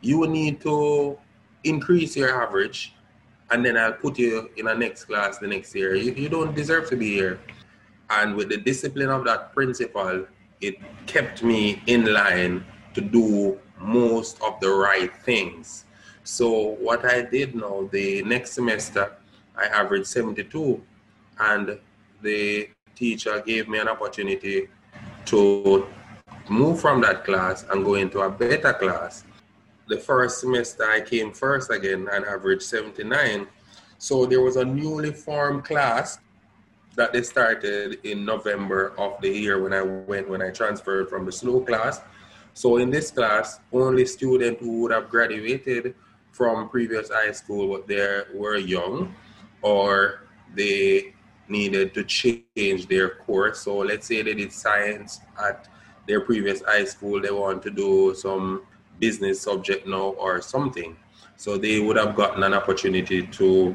You 0.00 0.26
need 0.26 0.60
to 0.62 1.18
increase 1.62 2.16
your 2.16 2.42
average, 2.42 2.94
and 3.50 3.64
then 3.64 3.76
I'll 3.76 3.92
put 3.92 4.18
you 4.18 4.50
in 4.56 4.66
a 4.68 4.74
next 4.74 5.04
class 5.04 5.38
the 5.38 5.46
next 5.46 5.74
year. 5.74 5.94
You, 5.94 6.12
you 6.12 6.28
don't 6.28 6.54
deserve 6.54 6.88
to 6.90 6.96
be 6.96 7.12
here." 7.14 7.40
And 8.10 8.36
with 8.36 8.48
the 8.48 8.58
discipline 8.58 9.08
of 9.10 9.24
that 9.24 9.52
principal, 9.54 10.26
it 10.60 10.76
kept 11.06 11.42
me 11.42 11.82
in 11.86 12.12
line 12.12 12.64
to 12.94 13.00
do 13.00 13.58
most 13.78 14.40
of 14.42 14.60
the 14.60 14.70
right 14.70 15.14
things. 15.24 15.84
So 16.22 16.76
what 16.80 17.04
I 17.04 17.22
did 17.22 17.54
now, 17.54 17.88
the 17.90 18.22
next 18.22 18.52
semester, 18.52 19.12
I 19.56 19.66
averaged 19.66 20.06
72 20.06 20.80
and 21.38 21.78
the 22.22 22.68
teacher 22.94 23.42
gave 23.44 23.68
me 23.68 23.78
an 23.78 23.88
opportunity 23.88 24.68
to 25.26 25.86
move 26.48 26.80
from 26.80 27.00
that 27.00 27.24
class 27.24 27.64
and 27.70 27.84
go 27.84 27.94
into 27.94 28.20
a 28.20 28.30
better 28.30 28.72
class. 28.72 29.24
The 29.88 29.98
first 29.98 30.40
semester 30.40 30.84
I 30.84 31.00
came 31.00 31.32
first 31.32 31.70
again 31.70 32.08
and 32.10 32.24
averaged 32.24 32.62
79. 32.62 33.46
So 33.98 34.26
there 34.26 34.40
was 34.40 34.56
a 34.56 34.64
newly 34.64 35.12
formed 35.12 35.64
class 35.64 36.18
that 36.96 37.12
they 37.12 37.22
started 37.22 37.98
in 38.04 38.24
November 38.24 38.92
of 38.98 39.20
the 39.20 39.28
year 39.28 39.62
when 39.62 39.72
I 39.72 39.82
went 39.82 40.28
when 40.28 40.40
I 40.40 40.50
transferred 40.50 41.08
from 41.08 41.26
the 41.26 41.32
slow 41.32 41.60
class 41.60 42.00
so 42.54 42.76
in 42.76 42.88
this 42.88 43.10
class, 43.10 43.58
only 43.72 44.06
students 44.06 44.60
who 44.60 44.82
would 44.82 44.92
have 44.92 45.10
graduated 45.10 45.94
from 46.30 46.68
previous 46.68 47.10
high 47.10 47.32
school, 47.32 47.76
but 47.76 47.88
they 47.88 48.22
were 48.32 48.56
young 48.56 49.12
or 49.60 50.20
they 50.54 51.13
needed 51.48 51.94
to 51.94 52.04
change 52.04 52.86
their 52.88 53.10
course. 53.10 53.60
So 53.60 53.78
let's 53.78 54.06
say 54.06 54.22
they 54.22 54.34
did 54.34 54.52
science 54.52 55.20
at 55.42 55.68
their 56.06 56.20
previous 56.20 56.62
high 56.62 56.84
school, 56.84 57.20
they 57.20 57.30
want 57.30 57.62
to 57.62 57.70
do 57.70 58.14
some 58.14 58.62
business 58.98 59.40
subject 59.40 59.86
now 59.86 60.14
or 60.18 60.40
something. 60.40 60.96
So 61.36 61.56
they 61.56 61.80
would 61.80 61.96
have 61.96 62.14
gotten 62.14 62.42
an 62.42 62.54
opportunity 62.54 63.26
to 63.26 63.74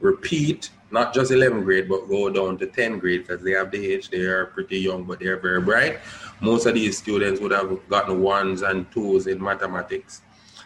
repeat 0.00 0.70
not 0.90 1.12
just 1.12 1.30
11th 1.30 1.64
grade, 1.64 1.88
but 1.88 2.08
go 2.08 2.30
down 2.30 2.56
to 2.58 2.66
10th 2.66 3.00
grade 3.00 3.26
because 3.26 3.42
they 3.42 3.52
have 3.52 3.70
the 3.70 3.92
age. 3.92 4.08
They 4.08 4.20
are 4.20 4.46
pretty 4.46 4.78
young, 4.78 5.04
but 5.04 5.20
they're 5.20 5.38
very 5.38 5.60
bright. 5.60 5.98
Most 6.40 6.66
of 6.66 6.74
these 6.74 6.96
students 6.96 7.40
would 7.40 7.52
have 7.52 7.86
gotten 7.88 8.22
ones 8.22 8.62
and 8.62 8.90
twos 8.90 9.26
in 9.26 9.42
mathematics. 9.42 10.22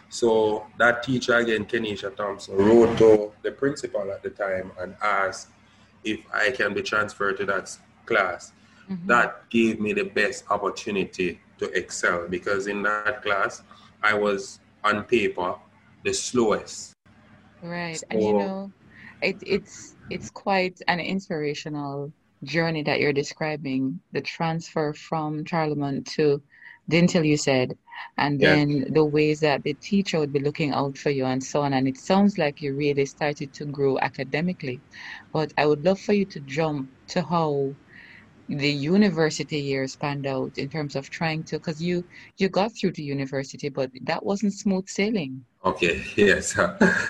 So 0.09 0.67
that 0.77 1.03
teacher 1.03 1.35
again, 1.35 1.65
Kenisha 1.65 2.15
Thompson, 2.15 2.55
wrote 2.55 2.97
to 2.99 3.31
the 3.41 3.51
principal 3.51 4.11
at 4.11 4.23
the 4.23 4.29
time 4.29 4.71
and 4.79 4.95
asked 5.01 5.49
if 6.03 6.19
I 6.33 6.51
can 6.51 6.73
be 6.73 6.81
transferred 6.81 7.37
to 7.37 7.45
that 7.45 7.75
class. 8.05 8.53
Mm-hmm. 8.89 9.07
That 9.07 9.49
gave 9.49 9.79
me 9.79 9.93
the 9.93 10.03
best 10.03 10.45
opportunity 10.49 11.39
to 11.59 11.71
excel 11.71 12.27
because 12.27 12.67
in 12.67 12.83
that 12.83 13.21
class 13.21 13.63
I 14.01 14.13
was 14.13 14.59
on 14.83 15.03
paper 15.03 15.55
the 16.03 16.13
slowest. 16.13 16.93
Right, 17.61 17.97
so, 17.97 18.05
and 18.09 18.21
you 18.21 18.33
know, 18.33 18.71
it, 19.21 19.37
it's 19.45 19.95
it's 20.09 20.29
quite 20.29 20.81
an 20.89 20.99
inspirational 20.99 22.11
journey 22.43 22.83
that 22.83 22.99
you're 22.99 23.13
describing. 23.13 23.99
The 24.11 24.21
transfer 24.21 24.93
from 24.93 25.45
Charlemont 25.45 26.05
to 26.15 26.41
Dinthill, 26.89 27.25
you 27.25 27.37
said, 27.37 27.77
and 28.17 28.39
then 28.39 28.85
the 28.93 29.03
ways 29.03 29.39
that 29.39 29.63
the 29.63 29.73
teacher 29.75 30.19
would 30.19 30.33
be 30.33 30.39
looking 30.39 30.71
out 30.71 30.97
for 30.97 31.09
you 31.09 31.25
and 31.25 31.43
so 31.43 31.61
on. 31.61 31.73
And 31.73 31.87
it 31.87 31.97
sounds 31.97 32.37
like 32.37 32.61
you 32.61 32.75
really 32.75 33.05
started 33.05 33.53
to 33.53 33.65
grow 33.65 33.97
academically. 33.99 34.81
But 35.31 35.53
I 35.57 35.65
would 35.65 35.83
love 35.83 35.99
for 35.99 36.13
you 36.13 36.25
to 36.25 36.39
jump 36.41 36.89
to 37.09 37.21
how 37.21 37.73
the 38.49 38.69
university 38.69 39.59
years 39.59 39.95
panned 39.95 40.27
out 40.27 40.57
in 40.57 40.69
terms 40.69 40.95
of 40.95 41.09
trying 41.09 41.43
to 41.43 41.57
because 41.57 41.81
you 41.81 42.03
you 42.37 42.49
got 42.49 42.71
through 42.75 42.91
to 42.91 43.01
university 43.01 43.69
but 43.69 43.89
that 44.01 44.23
wasn't 44.23 44.51
smooth 44.51 44.85
sailing 44.85 45.41
okay 45.63 46.03
yes 46.17 46.53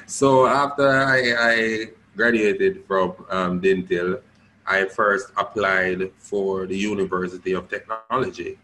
so 0.05 0.45
after 0.45 0.87
i 0.87 1.33
i 1.39 1.87
graduated 2.15 2.85
from 2.85 3.13
um, 3.29 3.61
Dinthill, 3.61 4.21
I 4.65 4.85
first 4.85 5.31
applied 5.37 6.11
for 6.17 6.65
the 6.65 6.77
University 6.77 7.53
of 7.53 7.69
Technology. 7.69 8.57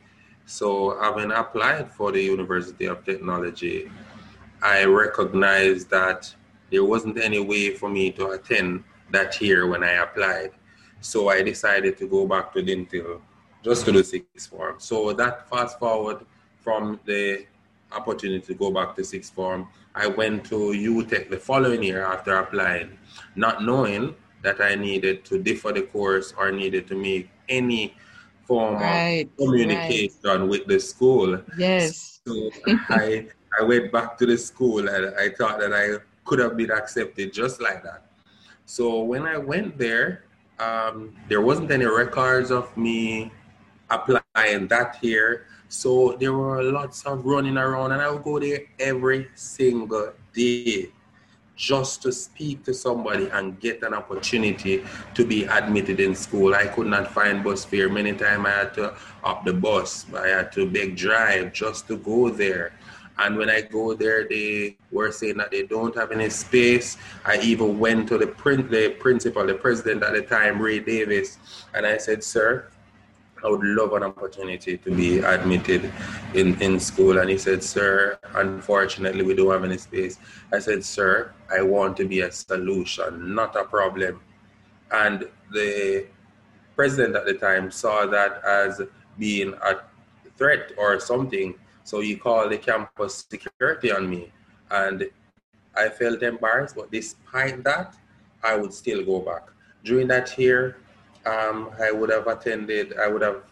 So, 0.49 0.99
having 0.99 1.29
applied 1.29 1.91
for 1.91 2.11
the 2.11 2.23
University 2.23 2.85
of 2.87 3.05
Technology, 3.05 3.91
I 4.63 4.83
recognized 4.83 5.91
that 5.91 6.33
there 6.71 6.83
wasn't 6.83 7.19
any 7.19 7.39
way 7.39 7.75
for 7.75 7.87
me 7.87 8.09
to 8.13 8.31
attend 8.31 8.83
that 9.11 9.39
year 9.39 9.67
when 9.67 9.83
I 9.83 10.01
applied. 10.01 10.49
So, 11.01 11.29
I 11.29 11.43
decided 11.43 11.99
to 11.99 12.07
go 12.07 12.25
back 12.25 12.51
to 12.53 12.63
Dinthill 12.63 13.21
just 13.63 13.85
to 13.85 13.91
the 13.91 14.03
sixth 14.03 14.49
form. 14.49 14.79
So, 14.79 15.13
that 15.13 15.47
fast 15.51 15.77
forward 15.77 16.25
from 16.57 16.99
the 17.05 17.45
opportunity 17.91 18.43
to 18.47 18.55
go 18.55 18.71
back 18.71 18.95
to 18.95 19.03
sixth 19.03 19.31
form, 19.31 19.67
I 19.93 20.07
went 20.07 20.45
to 20.45 20.55
UTech 20.55 21.29
the 21.29 21.37
following 21.37 21.83
year 21.83 22.03
after 22.03 22.35
applying 22.35 22.97
not 23.35 23.63
knowing 23.63 24.15
that 24.41 24.59
I 24.61 24.73
needed 24.73 25.25
to 25.25 25.37
defer 25.37 25.73
the 25.73 25.83
course 25.83 26.33
or 26.35 26.51
needed 26.51 26.87
to 26.87 26.95
make 26.95 27.29
any 27.49 27.93
form 28.49 28.81
right, 28.81 29.29
of 29.29 29.37
communication 29.37 30.17
right. 30.25 30.41
with 30.41 30.65
the 30.65 30.79
school. 30.79 31.37
Yes. 31.55 32.19
So 32.25 32.33
I 32.89 33.29
I 33.59 33.63
went 33.63 33.93
back 33.93 34.17
to 34.17 34.25
the 34.25 34.37
school 34.37 34.89
and 34.89 35.13
I 35.13 35.29
thought 35.29 35.61
that 35.61 35.71
I 35.71 36.01
could 36.25 36.39
have 36.39 36.57
been 36.57 36.71
accepted 36.71 37.31
just 37.31 37.61
like 37.61 37.83
that. 37.83 38.09
So 38.65 39.05
when 39.05 39.25
I 39.25 39.37
went 39.37 39.77
there, 39.77 40.25
um, 40.59 41.15
there 41.29 41.41
wasn't 41.41 41.71
any 41.71 41.85
records 41.85 42.49
of 42.51 42.65
me 42.75 43.31
applying 43.89 44.67
that 44.67 44.97
year. 45.01 45.45
So 45.69 46.17
there 46.19 46.33
were 46.33 46.63
lots 46.63 47.05
of 47.05 47.25
running 47.25 47.57
around, 47.57 47.91
and 47.93 48.01
I 48.01 48.09
would 48.09 48.23
go 48.23 48.39
there 48.39 48.61
every 48.79 49.29
single 49.35 50.13
day 50.33 50.89
just 51.59 52.01
to 52.01 52.09
speak 52.09 52.63
to 52.63 52.73
somebody 52.73 53.27
and 53.33 53.59
get 53.59 53.83
an 53.83 53.93
opportunity 53.93 54.81
to 55.13 55.25
be 55.25 55.43
admitted 55.43 55.99
in 55.99 56.15
school. 56.15 56.55
I 56.55 56.65
could 56.67 56.87
not 56.87 57.11
find 57.11 57.43
bus 57.43 57.65
fare. 57.65 57.89
Many 57.89 58.13
times 58.13 58.45
I 58.47 58.51
had 58.51 58.73
to 58.75 58.95
up 59.25 59.43
the 59.43 59.51
bus. 59.51 60.05
I 60.15 60.27
had 60.27 60.53
to 60.53 60.65
beg 60.65 60.95
drive 60.95 61.51
just 61.51 61.85
to 61.89 61.97
go 61.97 62.29
there. 62.29 62.71
And 63.17 63.35
when 63.35 63.49
I 63.49 63.59
go 63.59 63.93
there, 63.93 64.25
they 64.25 64.77
were 64.89 65.11
saying 65.11 65.35
that 65.37 65.51
they 65.51 65.63
don't 65.63 65.93
have 65.95 66.13
any 66.13 66.29
space. 66.29 66.95
I 67.25 67.37
even 67.41 67.77
went 67.77 68.07
to 68.07 68.17
the 68.17 68.27
print, 68.27 68.71
the 68.71 68.91
principal, 68.91 69.45
the 69.45 69.55
president 69.55 70.01
at 70.03 70.13
the 70.13 70.21
time, 70.21 70.61
Rae 70.61 70.79
Davis, 70.79 71.37
and 71.73 71.85
I 71.85 71.97
said, 71.97 72.23
"Sir, 72.23 72.69
I 73.43 73.49
would 73.49 73.63
love 73.63 73.93
an 73.93 74.03
opportunity 74.03 74.77
to 74.77 74.91
be 74.91 75.19
admitted 75.19 75.91
in, 76.33 76.61
in 76.61 76.79
school. 76.79 77.19
And 77.19 77.29
he 77.29 77.37
said, 77.37 77.63
Sir, 77.63 78.19
unfortunately, 78.35 79.23
we 79.23 79.33
don't 79.33 79.51
have 79.51 79.63
any 79.63 79.77
space. 79.77 80.19
I 80.53 80.59
said, 80.59 80.83
Sir, 80.83 81.33
I 81.49 81.61
want 81.61 81.97
to 81.97 82.05
be 82.05 82.21
a 82.21 82.31
solution, 82.31 83.33
not 83.33 83.55
a 83.55 83.63
problem. 83.63 84.19
And 84.91 85.27
the 85.51 86.07
president 86.75 87.15
at 87.15 87.25
the 87.25 87.33
time 87.33 87.71
saw 87.71 88.05
that 88.05 88.43
as 88.43 88.81
being 89.17 89.53
a 89.63 89.75
threat 90.37 90.71
or 90.77 90.99
something. 90.99 91.55
So 91.83 92.01
he 92.01 92.15
called 92.15 92.51
the 92.51 92.57
campus 92.57 93.25
security 93.29 93.91
on 93.91 94.09
me. 94.09 94.31
And 94.71 95.09
I 95.75 95.89
felt 95.89 96.21
embarrassed, 96.23 96.75
but 96.75 96.91
despite 96.91 97.63
that, 97.63 97.95
I 98.43 98.55
would 98.55 98.73
still 98.73 99.03
go 99.03 99.19
back. 99.19 99.49
During 99.83 100.07
that 100.07 100.37
year, 100.37 100.77
um, 101.29 101.71
I 101.81 101.91
would 101.91 102.09
have 102.09 102.27
attended, 102.27 102.97
I 102.97 103.07
would 103.07 103.21
have 103.21 103.43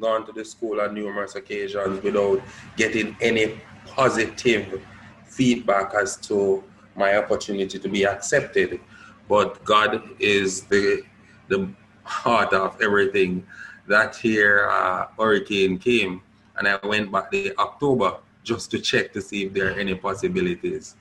gone 0.00 0.26
to 0.26 0.32
the 0.32 0.44
school 0.44 0.80
on 0.80 0.94
numerous 0.94 1.34
occasions 1.34 2.02
without 2.02 2.40
getting 2.76 3.16
any 3.20 3.60
positive 3.86 4.82
feedback 5.26 5.94
as 5.94 6.16
to 6.28 6.62
my 6.96 7.16
opportunity 7.16 7.78
to 7.78 7.88
be 7.88 8.04
accepted. 8.04 8.80
But 9.28 9.64
God 9.64 10.02
is 10.18 10.62
the 10.64 11.02
the 11.48 11.68
heart 12.04 12.52
of 12.52 12.80
everything. 12.80 13.46
That 13.86 14.22
year, 14.24 14.68
uh, 14.70 15.08
hurricane 15.18 15.78
came, 15.78 16.22
and 16.56 16.68
I 16.68 16.78
went 16.86 17.12
back 17.12 17.30
the 17.30 17.56
October 17.58 18.18
just 18.42 18.70
to 18.72 18.78
check 18.78 19.12
to 19.12 19.20
see 19.20 19.44
if 19.44 19.52
there 19.52 19.68
are 19.68 19.78
any 19.78 19.94
possibilities. 19.94 20.96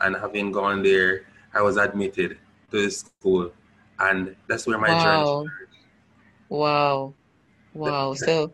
And 0.00 0.16
having 0.16 0.52
gone 0.52 0.82
there, 0.82 1.26
I 1.54 1.62
was 1.62 1.76
admitted 1.76 2.38
to 2.70 2.82
the 2.82 2.90
school, 2.90 3.52
and 4.00 4.36
that's 4.48 4.66
where 4.66 4.78
my 4.78 4.88
Wow. 4.88 5.02
journey 5.02 5.26
started. 5.26 5.68
Wow. 6.48 7.14
Wow. 7.74 8.14
So 8.14 8.52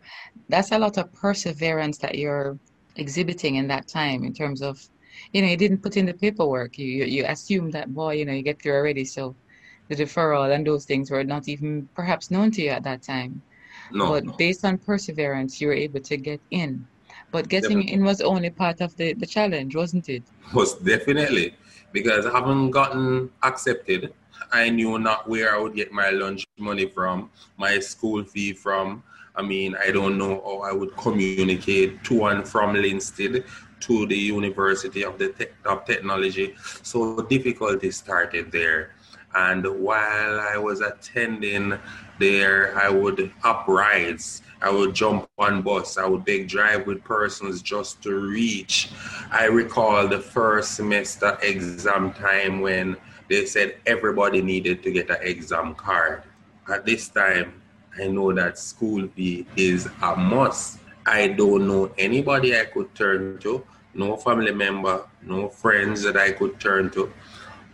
that's 0.49 0.71
a 0.71 0.79
lot 0.79 0.97
of 0.97 1.11
perseverance 1.13 1.97
that 1.99 2.15
you're 2.15 2.57
exhibiting 2.95 3.55
in 3.55 3.67
that 3.67 3.87
time 3.87 4.23
in 4.23 4.33
terms 4.33 4.61
of, 4.61 4.79
you 5.33 5.41
know, 5.41 5.47
you 5.47 5.57
didn't 5.57 5.81
put 5.83 5.97
in 5.97 6.05
the 6.05 6.13
paperwork. 6.13 6.77
You 6.77 6.85
you, 6.87 7.05
you 7.05 7.25
assumed 7.25 7.73
that, 7.73 7.93
boy, 7.93 8.13
you 8.15 8.25
know, 8.25 8.33
you 8.33 8.43
get 8.43 8.61
through 8.61 8.73
already. 8.73 9.05
So 9.05 9.35
the 9.89 9.95
deferral 9.95 10.53
and 10.53 10.65
those 10.65 10.85
things 10.85 11.09
were 11.09 11.23
not 11.23 11.47
even 11.47 11.89
perhaps 11.95 12.29
known 12.29 12.51
to 12.51 12.61
you 12.61 12.69
at 12.69 12.83
that 12.83 13.03
time. 13.03 13.41
No, 13.91 14.09
But 14.09 14.25
no, 14.25 14.33
based 14.33 14.65
on 14.65 14.77
perseverance, 14.77 15.61
you 15.61 15.67
were 15.67 15.73
able 15.73 16.01
to 16.01 16.17
get 16.17 16.41
in. 16.51 16.85
But 17.31 17.47
getting 17.49 17.79
definitely. 17.79 17.93
in 17.93 18.03
was 18.03 18.21
only 18.21 18.49
part 18.49 18.81
of 18.81 18.95
the, 18.97 19.13
the 19.13 19.25
challenge, 19.25 19.75
wasn't 19.75 20.09
it? 20.09 20.23
Most 20.53 20.83
definitely, 20.83 21.55
because 21.93 22.25
I 22.25 22.31
haven't 22.31 22.71
gotten 22.71 23.31
accepted. 23.43 24.13
I 24.51 24.69
knew 24.69 24.99
not 24.99 25.27
where 25.29 25.55
I 25.55 25.59
would 25.59 25.75
get 25.75 25.91
my 25.91 26.09
lunch 26.09 26.45
money 26.57 26.87
from, 26.87 27.29
my 27.57 27.79
school 27.79 28.23
fee 28.23 28.53
from. 28.53 29.03
I 29.35 29.41
mean, 29.41 29.75
I 29.79 29.91
don't 29.91 30.17
know 30.17 30.41
how 30.43 30.61
I 30.61 30.71
would 30.71 30.95
communicate 30.97 32.03
to 32.05 32.25
and 32.25 32.47
from 32.47 32.73
Linstead 32.73 33.45
to 33.81 34.05
the 34.07 34.17
University 34.17 35.03
of 35.03 35.17
the 35.19 35.29
Tech 35.29 35.53
of 35.65 35.85
Technology. 35.85 36.55
So 36.81 37.21
difficulty 37.21 37.91
started 37.91 38.51
there. 38.51 38.95
And 39.35 39.65
while 39.79 40.39
I 40.39 40.57
was 40.57 40.81
attending 40.81 41.77
there, 42.17 42.75
I 42.77 42.89
would 42.89 43.31
up 43.43 43.67
rides. 43.67 44.41
I 44.61 44.71
would 44.71 44.95
jump 44.95 45.29
on 45.37 45.61
bus. 45.61 45.97
I 45.99 46.07
would 46.07 46.25
beg 46.25 46.47
drive 46.47 46.87
with 46.87 47.03
persons 47.03 47.61
just 47.61 48.01
to 48.03 48.15
reach. 48.15 48.89
I 49.29 49.45
recall 49.45 50.07
the 50.07 50.19
first 50.19 50.73
semester 50.75 51.37
exam 51.43 52.13
time 52.13 52.61
when 52.61 52.97
they 53.29 53.45
said 53.45 53.75
everybody 53.85 54.41
needed 54.41 54.83
to 54.83 54.91
get 54.91 55.09
an 55.09 55.17
exam 55.21 55.75
card. 55.75 56.23
At 56.67 56.85
this 56.85 57.09
time, 57.09 57.61
I 57.99 58.07
know 58.07 58.33
that 58.33 58.57
school 58.57 59.07
fee 59.15 59.45
is 59.55 59.87
a 60.01 60.15
must. 60.15 60.79
I 61.05 61.29
don't 61.29 61.67
know 61.67 61.91
anybody 61.97 62.57
I 62.59 62.65
could 62.65 62.93
turn 62.93 63.39
to, 63.39 63.65
no 63.93 64.17
family 64.17 64.51
member, 64.51 65.05
no 65.21 65.49
friends 65.49 66.03
that 66.03 66.17
I 66.17 66.31
could 66.31 66.59
turn 66.59 66.89
to. 66.91 67.11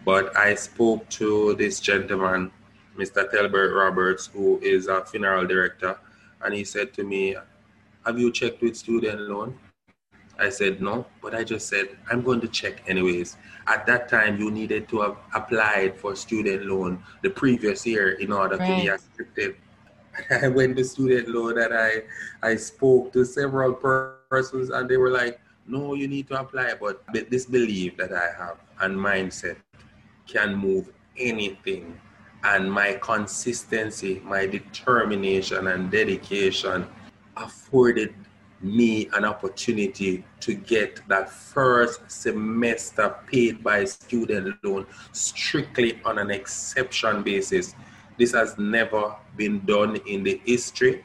But 0.05 0.36
I 0.38 0.55
spoke 0.55 1.07
to 1.22 1.55
this 1.55 1.79
gentleman, 1.79 2.51
Mr. 2.98 3.29
Telbert 3.31 3.75
Roberts, 3.75 4.27
who 4.27 4.60
is 4.60 4.88
a 4.88 5.03
funeral 5.05 5.48
director, 5.48 5.98
and 6.41 6.53
he 6.53 6.63
said 6.63 6.93
to 6.93 7.03
me, 7.03 7.36
Have 8.05 8.19
you 8.19 8.31
checked 8.31 8.62
with 8.62 8.75
student 8.75 9.22
loan? 9.22 9.57
I 10.39 10.49
said 10.49 10.81
no, 10.81 11.05
but 11.21 11.35
I 11.35 11.43
just 11.43 11.67
said 11.67 11.89
I'm 12.09 12.21
going 12.21 12.41
to 12.41 12.47
check 12.47 12.83
anyways. 12.87 13.37
At 13.67 13.85
that 13.85 14.09
time, 14.09 14.39
you 14.39 14.51
needed 14.51 14.89
to 14.89 15.01
have 15.01 15.17
applied 15.33 15.95
for 15.99 16.15
student 16.15 16.65
loan 16.65 17.03
the 17.21 17.29
previous 17.29 17.85
year 17.85 18.11
in 18.11 18.31
order 18.31 18.57
to 18.57 18.75
be 18.81 18.87
accepted. 18.87 19.55
I 20.43 20.47
went 20.47 20.77
to 20.77 20.83
student 20.83 21.29
loan 21.29 21.59
and 21.59 21.73
I 21.73 22.03
I 22.41 22.55
spoke 22.55 23.13
to 23.13 23.25
several 23.25 23.73
per- 23.73 24.17
persons 24.29 24.69
and 24.69 24.89
they 24.89 24.97
were 24.97 25.11
like, 25.11 25.39
"No, 25.67 25.93
you 25.93 26.07
need 26.07 26.27
to 26.29 26.39
apply." 26.39 26.73
But 26.81 27.03
this 27.13 27.45
belief 27.45 27.97
that 27.97 28.11
I 28.11 28.33
have 28.37 28.57
and 28.81 28.97
mindset 28.97 29.57
can 30.27 30.55
move 30.55 30.89
anything, 31.17 32.00
and 32.43 32.72
my 32.72 32.98
consistency, 33.01 34.22
my 34.25 34.46
determination 34.46 35.67
and 35.67 35.91
dedication 35.91 36.87
afforded 37.37 38.13
me 38.63 39.09
an 39.13 39.25
opportunity 39.25 40.23
to 40.39 40.53
get 40.53 41.01
that 41.07 41.29
first 41.29 42.09
semester 42.09 43.15
paid 43.29 43.63
by 43.63 43.83
student 43.85 44.55
loan 44.63 44.85
strictly 45.11 45.99
on 46.05 46.17
an 46.17 46.31
exception 46.31 47.23
basis. 47.23 47.75
This 48.17 48.33
has 48.33 48.57
never 48.57 49.15
been 49.35 49.65
done 49.65 49.97
in 50.07 50.23
the 50.23 50.41
history, 50.45 51.03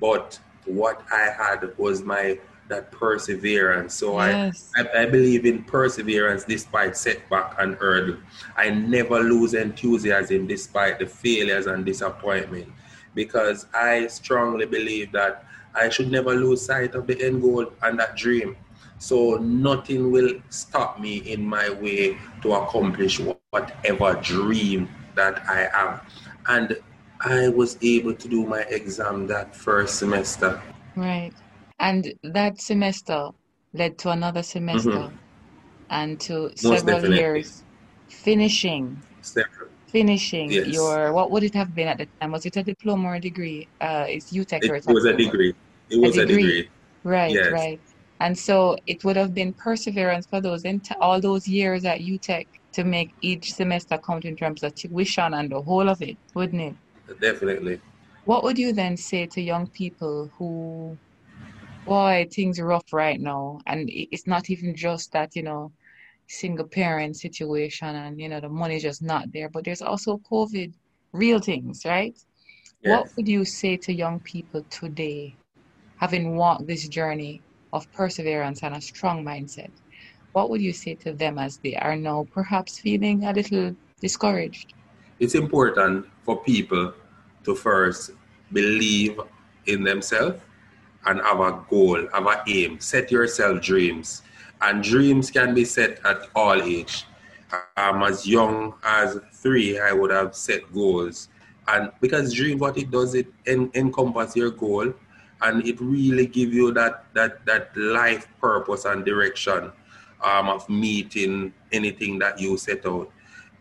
but 0.00 0.38
what 0.66 1.02
I 1.10 1.30
had 1.30 1.76
was 1.78 2.02
my 2.02 2.38
that 2.68 2.92
perseverance. 2.92 3.94
So 3.94 4.18
I, 4.18 4.52
I 4.76 4.88
I 4.94 5.06
believe 5.06 5.46
in 5.46 5.64
perseverance 5.64 6.44
despite 6.44 6.96
setback 6.96 7.54
and 7.58 7.74
hurdle. 7.76 8.18
I 8.56 8.70
never 8.70 9.20
lose 9.20 9.54
enthusiasm 9.54 10.46
despite 10.46 10.98
the 10.98 11.06
failures 11.06 11.66
and 11.66 11.86
disappointment 11.86 12.68
because 13.14 13.66
I 13.74 14.06
strongly 14.08 14.66
believe 14.66 15.12
that 15.12 15.46
I 15.78 15.88
should 15.90 16.10
never 16.10 16.34
lose 16.34 16.62
sight 16.66 16.94
of 16.94 17.06
the 17.06 17.20
end 17.24 17.42
goal 17.42 17.66
and 17.82 17.98
that 18.00 18.16
dream. 18.16 18.56
So 18.98 19.36
nothing 19.36 20.10
will 20.10 20.40
stop 20.50 21.00
me 21.00 21.18
in 21.18 21.44
my 21.46 21.70
way 21.70 22.18
to 22.42 22.52
accomplish 22.54 23.20
whatever 23.20 23.92
dream 24.22 24.88
that 24.92 25.16
I 25.48 25.68
have. 25.72 26.02
And 26.48 26.76
I 27.20 27.48
was 27.48 27.76
able 27.82 28.14
to 28.14 28.28
do 28.28 28.44
my 28.46 28.60
exam 28.62 29.26
that 29.28 29.54
first 29.54 29.98
semester. 29.98 30.60
Right. 30.96 31.34
And 31.78 32.14
that 32.22 32.60
semester 32.60 33.30
led 33.72 33.98
to 33.98 34.10
another 34.10 34.42
semester 34.42 35.12
and 35.90 36.20
to 36.20 36.50
Mm-hmm. 36.56 36.68
Most 36.68 36.86
several 36.86 36.86
definitely. 36.86 37.18
years 37.18 37.64
finishing, 38.08 39.02
Several. 39.22 39.68
finishing 39.88 40.52
Yes. 40.52 40.66
your, 40.66 41.12
what 41.12 41.30
would 41.30 41.44
it 41.44 41.54
have 41.54 41.74
been 41.74 41.88
at 41.88 41.98
the 41.98 42.08
time? 42.20 42.32
Was 42.32 42.46
it 42.46 42.56
a 42.56 42.62
diploma 42.64 43.08
or 43.08 43.14
a 43.16 43.20
degree? 43.20 43.68
Uh, 43.80 44.06
it's 44.08 44.32
UTech 44.32 44.68
or 44.68 44.76
It 44.76 44.86
was 44.86 45.04
a 45.04 45.12
degree. 45.14 45.54
It 45.90 46.00
was 46.00 46.16
a 46.16 46.26
degree. 46.26 46.42
degree. 46.42 46.70
Right, 47.04 47.34
Yes. 47.34 47.52
right. 47.52 47.80
And 48.20 48.36
so 48.36 48.76
it 48.86 49.04
would 49.04 49.16
have 49.16 49.32
been 49.32 49.52
perseverance 49.54 50.26
for 50.26 50.40
those 50.40 50.64
ent- 50.64 50.90
all 51.00 51.20
those 51.20 51.46
years 51.46 51.84
at 51.84 52.00
UTech 52.00 52.46
to 52.72 52.84
make 52.84 53.14
each 53.22 53.52
semester 53.52 53.98
count 53.98 54.24
in 54.24 54.36
terms 54.36 54.62
of 54.62 54.74
tuition 54.74 55.34
and 55.34 55.50
the 55.50 55.62
whole 55.62 55.88
of 55.88 56.02
it, 56.02 56.16
wouldn't 56.34 56.62
it? 56.62 56.74
Definitely. 57.20 57.80
What 58.24 58.42
would 58.42 58.58
you 58.58 58.72
then 58.72 58.96
say 58.96 59.26
to 59.26 59.40
young 59.40 59.68
people 59.68 60.30
who, 60.36 60.98
boy, 61.86 62.26
things 62.30 62.58
are 62.58 62.66
rough 62.66 62.92
right 62.92 63.20
now, 63.20 63.60
and 63.66 63.88
it's 63.88 64.26
not 64.26 64.50
even 64.50 64.74
just 64.74 65.12
that, 65.12 65.34
you 65.34 65.42
know, 65.42 65.72
single 66.26 66.66
parent 66.66 67.16
situation 67.16 67.88
and, 67.88 68.20
you 68.20 68.28
know, 68.28 68.40
the 68.40 68.48
money's 68.48 68.82
just 68.82 69.00
not 69.00 69.32
there, 69.32 69.48
but 69.48 69.64
there's 69.64 69.80
also 69.80 70.20
COVID, 70.30 70.74
real 71.12 71.38
things, 71.38 71.82
right? 71.86 72.18
What 72.82 73.08
would 73.16 73.28
you 73.28 73.44
say 73.44 73.76
to 73.78 73.92
young 73.92 74.20
people 74.20 74.62
today, 74.70 75.36
having 75.98 76.36
walked 76.36 76.66
this 76.66 76.88
journey 76.88 77.42
of 77.72 77.90
perseverance 77.92 78.62
and 78.62 78.74
a 78.74 78.80
strong 78.80 79.24
mindset? 79.24 79.70
What 80.32 80.50
would 80.50 80.60
you 80.60 80.72
say 80.72 80.94
to 80.96 81.12
them 81.12 81.38
as 81.38 81.58
they 81.58 81.74
are 81.76 81.96
now 81.96 82.26
perhaps 82.32 82.78
feeling 82.78 83.24
a 83.24 83.32
little 83.32 83.74
discouraged? 84.00 84.74
It's 85.18 85.34
important 85.34 86.06
for 86.22 86.40
people 86.42 86.92
to 87.44 87.54
first 87.54 88.12
believe 88.52 89.20
in 89.66 89.82
themselves 89.82 90.40
and 91.06 91.20
have 91.20 91.40
a 91.40 91.64
goal, 91.68 92.06
have 92.12 92.26
an 92.26 92.38
aim. 92.46 92.80
Set 92.80 93.10
yourself 93.10 93.60
dreams. 93.60 94.22
And 94.60 94.82
dreams 94.82 95.30
can 95.30 95.54
be 95.54 95.64
set 95.64 96.04
at 96.04 96.28
all 96.34 96.60
age. 96.60 97.04
Um, 97.76 98.02
as 98.02 98.26
young 98.26 98.74
as 98.82 99.18
three, 99.32 99.78
I 99.78 99.92
would 99.92 100.10
have 100.10 100.34
set 100.34 100.72
goals. 100.72 101.28
And 101.66 101.90
because 102.00 102.34
dream, 102.34 102.58
what 102.58 102.76
it 102.76 102.90
does, 102.90 103.14
it 103.14 103.26
en- 103.46 103.70
encompass 103.74 104.36
your 104.36 104.50
goal 104.50 104.92
and 105.42 105.66
it 105.66 105.80
really 105.80 106.26
give 106.26 106.52
you 106.52 106.72
that, 106.72 107.04
that, 107.14 107.44
that 107.46 107.76
life 107.76 108.26
purpose 108.40 108.84
and 108.84 109.04
direction 109.04 109.72
um, 110.22 110.48
of 110.48 110.68
meeting 110.68 111.52
anything 111.72 112.18
that 112.18 112.40
you 112.40 112.56
set 112.56 112.84
out 112.86 113.10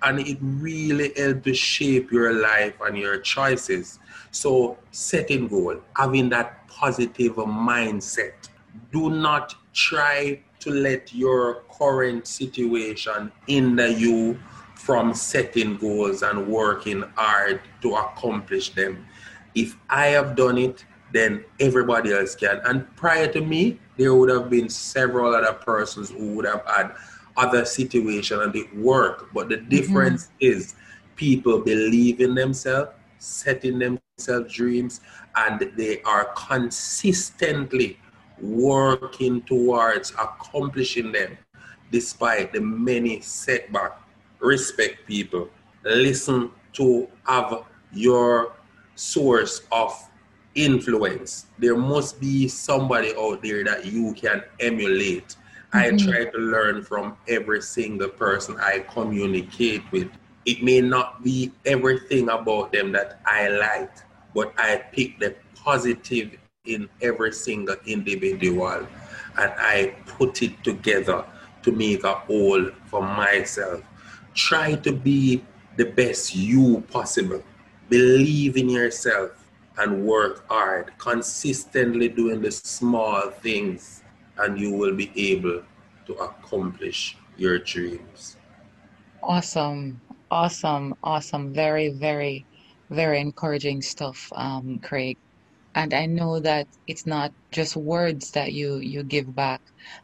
and 0.03 0.19
it 0.19 0.37
really 0.41 1.11
helps 1.17 1.43
to 1.43 1.53
shape 1.53 2.11
your 2.11 2.33
life 2.33 2.73
and 2.81 2.97
your 2.97 3.19
choices. 3.19 3.99
So, 4.31 4.77
setting 4.91 5.47
goal, 5.47 5.77
having 5.95 6.29
that 6.29 6.67
positive 6.67 7.35
mindset. 7.35 8.33
Do 8.91 9.09
not 9.09 9.55
try 9.73 10.41
to 10.59 10.69
let 10.69 11.13
your 11.13 11.63
current 11.77 12.27
situation 12.27 13.31
hinder 13.47 13.87
you 13.87 14.39
from 14.75 15.13
setting 15.13 15.77
goals 15.77 16.21
and 16.21 16.47
working 16.47 17.03
hard 17.15 17.61
to 17.81 17.95
accomplish 17.95 18.69
them. 18.69 19.05
If 19.55 19.75
I 19.89 20.07
have 20.07 20.35
done 20.35 20.57
it, 20.57 20.85
then 21.11 21.43
everybody 21.59 22.13
else 22.13 22.35
can. 22.35 22.59
And 22.65 22.93
prior 22.95 23.27
to 23.33 23.41
me, 23.41 23.79
there 23.97 24.13
would 24.13 24.29
have 24.29 24.49
been 24.49 24.69
several 24.69 25.33
other 25.33 25.53
persons 25.53 26.09
who 26.09 26.35
would 26.35 26.45
have 26.45 26.63
had 26.65 26.95
other 27.35 27.65
situation 27.65 28.41
and 28.41 28.55
it 28.55 28.75
work. 28.75 29.29
But 29.33 29.49
the 29.49 29.57
mm-hmm. 29.57 29.69
difference 29.69 30.29
is 30.39 30.75
people 31.15 31.59
believe 31.59 32.19
in 32.19 32.35
themselves, 32.35 32.91
setting 33.19 33.79
themselves 33.79 34.53
dreams, 34.53 35.01
and 35.35 35.71
they 35.75 36.01
are 36.01 36.25
consistently 36.35 37.99
working 38.41 39.41
towards 39.43 40.11
accomplishing 40.11 41.11
them 41.11 41.37
despite 41.91 42.53
the 42.53 42.61
many 42.61 43.21
setbacks. 43.21 44.01
Respect 44.39 45.07
people. 45.07 45.49
Listen 45.83 46.51
to 46.73 47.07
have 47.25 47.63
your 47.91 48.53
source 48.95 49.61
of 49.71 49.93
influence. 50.57 51.45
There 51.59 51.77
must 51.77 52.19
be 52.19 52.47
somebody 52.47 53.13
out 53.15 53.41
there 53.43 53.63
that 53.63 53.85
you 53.85 54.13
can 54.13 54.43
emulate. 54.59 55.37
Mm-hmm. 55.73 55.77
I 55.77 55.97
try 55.97 56.25
to 56.25 56.37
learn 56.37 56.83
from 56.83 57.15
every 57.27 57.61
single 57.61 58.09
person 58.09 58.57
I 58.59 58.79
communicate 58.91 59.83
with. 59.91 60.09
It 60.45 60.63
may 60.63 60.81
not 60.81 61.23
be 61.23 61.51
everything 61.65 62.29
about 62.29 62.71
them 62.71 62.91
that 62.93 63.21
I 63.25 63.49
like, 63.49 63.93
but 64.33 64.53
I 64.57 64.77
pick 64.91 65.19
the 65.19 65.35
positive 65.55 66.37
in 66.65 66.89
every 67.01 67.31
single 67.31 67.75
individual 67.85 68.87
and 69.37 69.53
I 69.57 69.95
put 70.05 70.41
it 70.41 70.63
together 70.63 71.23
to 71.63 71.71
make 71.71 72.03
a 72.03 72.13
whole 72.13 72.71
for 72.85 73.01
myself. 73.01 73.81
Try 74.33 74.75
to 74.75 74.91
be 74.91 75.43
the 75.75 75.85
best 75.85 76.35
you 76.35 76.83
possible. 76.91 77.43
Believe 77.89 78.57
in 78.57 78.69
yourself 78.69 79.36
and 79.77 80.05
work 80.05 80.47
hard, 80.49 80.91
consistently 80.97 82.09
doing 82.09 82.41
the 82.41 82.51
small 82.51 83.29
things, 83.29 84.03
and 84.37 84.59
you 84.59 84.73
will 84.73 84.95
be 84.95 85.11
able 85.15 85.61
to 86.05 86.13
accomplish 86.15 87.17
your 87.37 87.59
dreams. 87.59 88.37
Awesome, 89.21 90.01
awesome, 90.31 90.95
awesome. 91.03 91.53
Very, 91.53 91.89
very, 91.89 92.45
very 92.89 93.19
encouraging 93.19 93.81
stuff, 93.81 94.31
um, 94.35 94.79
Craig. 94.79 95.17
And 95.75 95.93
I 95.93 96.07
know 96.07 96.39
that 96.39 96.67
it's 96.87 97.05
not 97.05 97.31
just 97.51 97.75
words 97.75 98.31
that 98.31 98.53
you, 98.53 98.77
you 98.77 99.03
give 99.03 99.35
back, 99.35 99.61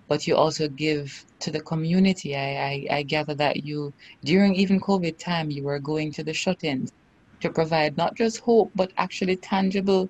but 0.07 0.27
you 0.27 0.35
also 0.35 0.67
give 0.67 1.25
to 1.39 1.49
the 1.49 1.61
community. 1.61 2.35
I, 2.35 2.85
I, 2.91 2.97
I 2.97 3.03
gather 3.03 3.33
that 3.35 3.65
you, 3.65 3.91
during 4.23 4.53
even 4.53 4.79
COVID 4.79 5.17
time, 5.17 5.49
you 5.49 5.63
were 5.63 5.79
going 5.79 6.11
to 6.13 6.23
the 6.23 6.33
shut 6.33 6.63
ins 6.63 6.91
to 7.43 7.49
provide 7.49 7.95
not 7.97 8.15
just 8.15 8.39
hope, 8.39 8.71
but 8.73 8.91
actually 8.97 9.35
tangible 9.35 10.09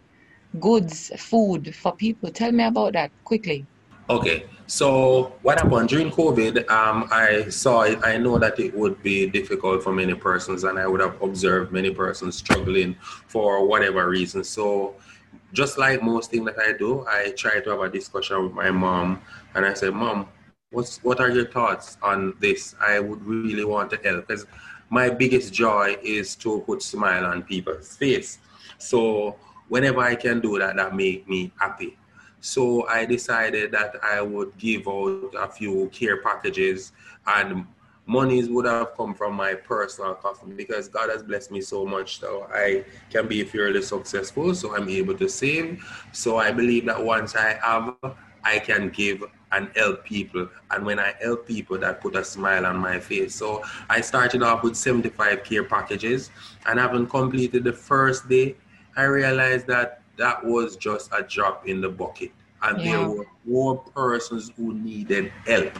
goods, 0.60 1.12
food 1.18 1.76
for 1.76 1.92
people. 1.92 2.30
Tell 2.30 2.52
me 2.52 2.64
about 2.64 2.94
that 2.94 3.12
quickly. 3.24 3.66
Okay, 4.10 4.46
so 4.68 5.34
what 5.42 5.58
happened 5.58 5.90
during 5.90 6.12
COVID? 6.12 6.70
Um, 6.70 7.08
I 7.12 7.50
saw 7.50 7.82
it. 7.82 8.00
I 8.04 8.18
know 8.18 8.38
that 8.38 8.60
it 8.60 8.76
would 8.76 9.02
be 9.02 9.28
difficult 9.28 9.82
for 9.84 9.92
many 9.92 10.14
persons, 10.14 10.64
and 10.64 10.78
I 10.78 10.86
would 10.88 11.02
have 11.02 11.20
observed 11.22 11.72
many 11.72 11.92
persons 11.92 12.36
struggling 12.36 12.96
for 13.28 13.66
whatever 13.66 14.08
reason. 14.08 14.44
So, 14.44 14.96
just 15.54 15.78
like 15.78 16.04
most 16.04 16.32
things 16.32 16.46
that 16.46 16.60
I 16.60 16.74
do, 16.74 17.06
I 17.08 17.34
try 17.36 17.62
to 17.62 17.70
have 17.72 17.80
a 17.80 17.90
discussion 17.90 18.44
with 18.44 18.54
my 18.54 18.70
mom, 18.72 19.22
and 19.56 19.66
I 19.66 19.74
said, 19.74 19.94
"Mom, 19.94 20.28
what's 20.72 21.00
what 21.02 21.20
are 21.20 21.32
your 21.32 21.48
thoughts 21.48 21.98
on 22.04 22.36
this? 22.40 22.76
I 22.82 23.00
would 23.00 23.26
really 23.26 23.64
want 23.64 23.90
to 23.92 23.98
help 24.04 24.28
because 24.28 24.46
my 24.94 25.10
biggest 25.10 25.52
joy 25.52 25.98
is 26.04 26.36
to 26.36 26.60
put 26.68 26.84
smile 26.84 27.26
on 27.26 27.42
people's 27.42 27.98
face. 27.98 28.38
So 28.78 29.36
whenever 29.68 30.02
I 30.02 30.14
can 30.14 30.40
do 30.40 30.60
that, 30.60 30.76
that 30.76 30.96
make 30.96 31.28
me 31.28 31.52
happy. 31.60 31.98
So 32.42 32.88
I 32.88 33.06
decided 33.06 33.72
that 33.72 33.96
I 34.04 34.22
would 34.22 34.56
give 34.60 34.88
out 34.88 35.34
a 35.36 35.48
few 35.48 35.90
care 35.92 36.22
packages 36.22 36.92
and 37.26 37.66
monies 38.06 38.50
would 38.50 38.68
have 38.68 38.96
come 38.96 39.16
from 39.16 39.34
my 39.34 39.56
personal 39.56 40.14
coffin 40.14 40.56
because 40.56 40.90
God 40.90 41.10
has 41.10 41.24
blessed 41.24 41.50
me 41.50 41.62
so 41.62 41.88
much 41.88 42.20
so 42.20 42.48
I 42.54 42.86
can 43.10 43.28
be 43.28 43.44
fairly 43.46 43.82
successful 43.82 44.54
so 44.54 44.76
I'm 44.76 44.90
able 44.90 45.18
to 45.18 45.30
save 45.30 45.82
so 46.12 46.38
I 46.38 46.52
believe 46.52 46.86
that 46.88 47.02
once 47.02 47.34
I 47.36 47.58
have 47.64 47.96
I 48.44 48.60
can 48.60 48.90
give 48.90 49.24
and 49.52 49.70
help 49.76 50.04
people. 50.04 50.48
And 50.72 50.86
when 50.86 51.00
I 51.00 51.14
help 51.22 51.48
people, 51.48 51.78
that 51.78 52.02
put 52.02 52.16
a 52.16 52.24
smile 52.24 52.66
on 52.66 52.78
my 52.78 53.00
face. 53.00 53.36
So 53.36 53.64
I 53.90 54.02
started 54.02 54.42
off 54.42 54.64
with 54.64 54.76
75 54.76 55.44
care 55.44 55.64
packages, 55.64 56.32
and 56.66 56.80
having 56.80 57.08
completed 57.08 57.64
the 57.64 57.74
first 57.74 58.28
day, 58.28 58.56
I 58.98 59.04
realized 59.04 59.68
that 59.68 60.02
that 60.18 60.44
was 60.44 60.76
just 60.76 61.12
a 61.14 61.24
drop 61.24 61.68
in 61.68 61.82
the 61.82 61.90
bucket, 61.90 62.32
and 62.62 62.82
yeah. 62.82 62.98
there 62.98 63.10
were 63.10 63.26
more 63.46 63.78
persons 63.78 64.52
who 64.56 64.74
needed 64.74 65.32
help. 65.46 65.78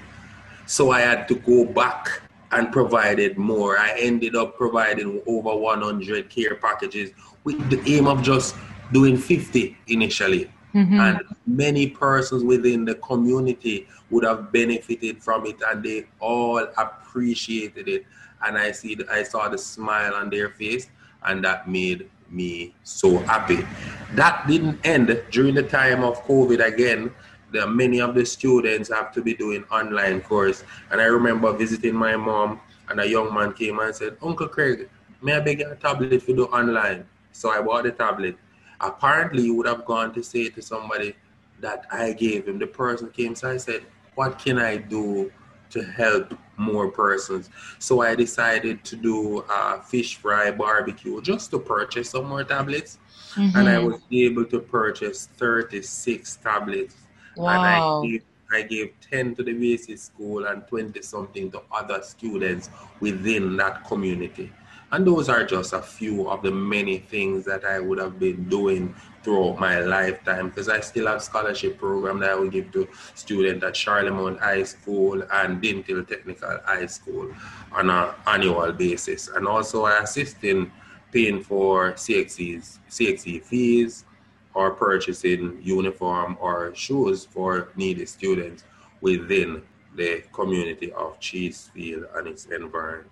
So 0.66 0.92
I 0.92 1.02
had 1.02 1.28
to 1.28 1.36
go 1.36 1.66
back 1.66 2.22
and 2.52 2.72
provided 2.72 3.38
more. 3.38 3.78
I 3.78 3.96
ended 4.00 4.36
up 4.36 4.58
providing 4.58 5.22
over 5.28 5.56
100 5.56 6.30
care 6.30 6.56
packages 6.56 7.12
with 7.44 7.58
the 7.70 7.82
aim 7.92 8.08
of 8.08 8.22
just 8.22 8.56
doing 8.92 9.18
50 9.18 9.78
initially. 9.88 10.50
Mm-hmm. 10.74 11.00
And 11.00 11.22
many 11.46 11.88
persons 11.88 12.44
within 12.44 12.86
the 12.86 12.96
community 12.96 13.88
would 14.10 14.24
have 14.24 14.52
benefited 14.52 15.22
from 15.22 15.46
it 15.46 15.58
and 15.70 15.84
they 15.84 16.08
all 16.20 16.66
appreciated 16.78 17.88
it. 17.88 18.06
And 18.46 18.58
I 18.58 18.72
see 18.72 18.98
I 19.10 19.24
saw 19.24 19.50
the 19.50 19.58
smile 19.58 20.16
on 20.16 20.30
their 20.30 20.50
face 20.50 20.90
and 21.24 21.44
that 21.46 21.70
made 21.70 22.10
me 22.30 22.74
so 22.84 23.20
happy. 23.20 23.66
That 24.14 24.48
didn't 24.48 24.80
end 24.84 25.24
during 25.32 25.56
the 25.56 25.64
time 25.64 26.04
of 26.04 26.24
COVID 26.26 26.66
again. 26.66 27.12
The, 27.52 27.68
many 27.68 28.02
of 28.02 28.16
the 28.16 28.26
students 28.26 28.90
have 28.92 29.12
to 29.14 29.22
be 29.22 29.36
doing 29.36 29.64
online 29.72 30.22
course. 30.22 30.64
And 30.90 31.00
I 31.00 31.06
remember 31.06 31.54
visiting 31.54 31.94
my 31.94 32.16
mom 32.18 32.60
and 32.90 33.00
a 33.00 33.08
young 33.08 33.32
man 33.34 33.54
came 33.54 33.80
and 33.80 33.96
said, 33.96 34.18
Uncle 34.24 34.48
Craig, 34.48 34.90
may 35.22 35.34
I 35.34 35.40
beg 35.40 35.62
a 35.62 35.76
tablet 35.76 36.22
for 36.24 36.34
do 36.34 36.46
online? 36.46 37.06
So 37.32 37.52
I 37.52 37.62
bought 37.62 37.84
the 37.84 37.92
tablet 37.92 38.38
apparently 38.84 39.44
you 39.44 39.56
would 39.56 39.68
have 39.68 39.86
gone 39.86 40.14
to 40.14 40.24
say 40.24 40.50
to 40.50 40.62
somebody 40.62 41.16
that 41.60 41.86
I 41.92 42.14
gave 42.14 42.48
him. 42.48 42.60
The 42.60 42.68
person 42.68 43.10
came, 43.10 43.36
so 43.36 43.50
I 43.50 43.58
said, 43.58 43.84
What 44.16 44.40
can 44.40 44.60
I 44.60 44.78
do 44.78 45.32
to 45.72 45.84
help 45.84 46.34
more 46.58 46.92
persons? 46.92 47.50
So 47.80 48.02
I 48.02 48.16
decided 48.16 48.84
to 48.86 48.96
do 48.96 49.40
a 49.50 49.82
fish 49.82 50.18
fry 50.18 50.52
barbecue 50.52 51.22
just 51.22 51.52
to 51.52 51.60
purchase 51.60 52.12
some 52.12 52.26
more 52.26 52.44
tablets. 52.44 53.00
Mm-hmm. 53.36 53.58
And 53.58 53.70
I 53.70 53.76
mm-hmm. 53.76 53.88
was 53.88 54.02
able 54.12 54.46
to 54.46 54.60
purchase 54.60 55.28
36 55.38 56.36
tablets. 56.38 56.96
Wow. 57.36 57.50
And 57.50 57.66
I 57.66 58.08
gave, 58.08 58.24
I 58.54 58.62
gave 58.62 58.94
10 59.10 59.36
to 59.36 59.44
the 59.44 59.54
VC 59.54 59.98
school 59.98 60.46
and 60.46 60.68
20 60.68 61.02
something 61.02 61.50
to 61.52 61.62
other 61.72 62.04
students 62.04 62.70
within 63.00 63.58
that 63.58 63.88
community. 63.88 64.52
And 64.94 65.08
those 65.08 65.28
are 65.28 65.44
just 65.44 65.74
a 65.74 65.82
few 65.82 66.30
of 66.30 66.44
the 66.44 66.52
many 66.52 67.00
things 67.00 67.46
that 67.46 67.66
I 67.66 67.80
would 67.80 67.98
have 67.98 68.20
been 68.20 68.48
doing 68.48 68.94
throughout 69.24 69.60
my 69.60 69.80
lifetime 69.80 70.50
because 70.50 70.70
I 70.70 70.82
still 70.82 71.08
have 71.08 71.24
scholarship 71.24 71.80
program 71.80 72.20
that 72.20 72.30
I 72.30 72.36
will 72.36 72.52
give 72.52 72.72
to 72.74 72.88
students 73.16 73.66
at 73.66 73.74
Charlemont 73.74 74.40
High 74.40 74.62
School 74.62 75.24
and 75.32 75.60
Dinthill 75.60 76.08
Technical 76.08 76.60
High 76.64 76.86
School 76.86 77.34
on 77.72 77.90
an 77.90 78.14
annual 78.28 78.72
basis. 78.72 79.30
And 79.30 79.48
also 79.48 79.86
I 79.86 80.04
assist 80.04 80.44
in 80.44 80.72
paying 81.12 81.42
for 81.42 81.94
CXC's, 81.94 82.78
CXC 82.88 83.46
fees 83.46 84.06
or 84.54 84.70
purchasing 84.76 85.60
uniform 85.64 86.38
or 86.40 86.72
shoes 86.76 87.26
for 87.26 87.70
needy 87.76 88.06
students 88.06 88.64
within 89.02 89.64
the 89.96 90.24
community 90.32 90.92
of 90.92 91.20
Cheesefield 91.20 92.16
and 92.16 92.28
its 92.28 92.46
environment. 92.46 93.10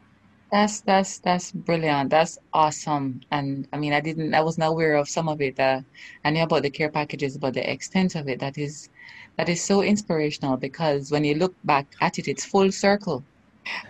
That's 0.52 0.82
that's 0.82 1.20
that's 1.20 1.52
brilliant. 1.52 2.10
That's 2.10 2.38
awesome. 2.54 3.22
And 3.32 3.68
I 3.74 3.78
mean, 3.78 3.94
I 3.94 4.02
didn't, 4.02 4.34
I 4.34 4.42
wasn't 4.42 4.68
aware 4.68 4.96
of 4.96 5.08
some 5.10 5.28
of 5.30 5.40
it. 5.42 5.58
Uh, 5.60 5.82
I 6.26 6.30
knew 6.30 6.44
about 6.44 6.64
the 6.64 6.70
care 6.70 6.92
packages, 6.92 7.38
but 7.38 7.54
the 7.54 7.70
extent 7.72 8.16
of 8.16 8.28
it 8.28 8.40
that 8.40 8.58
is 8.58 8.90
that 9.38 9.50
is 9.50 9.64
so 9.64 9.82
inspirational 9.82 10.58
because 10.58 11.10
when 11.12 11.24
you 11.24 11.36
look 11.36 11.56
back 11.64 11.88
at 12.02 12.20
it, 12.20 12.28
it's 12.28 12.46
full 12.46 12.72
circle. 12.72 13.26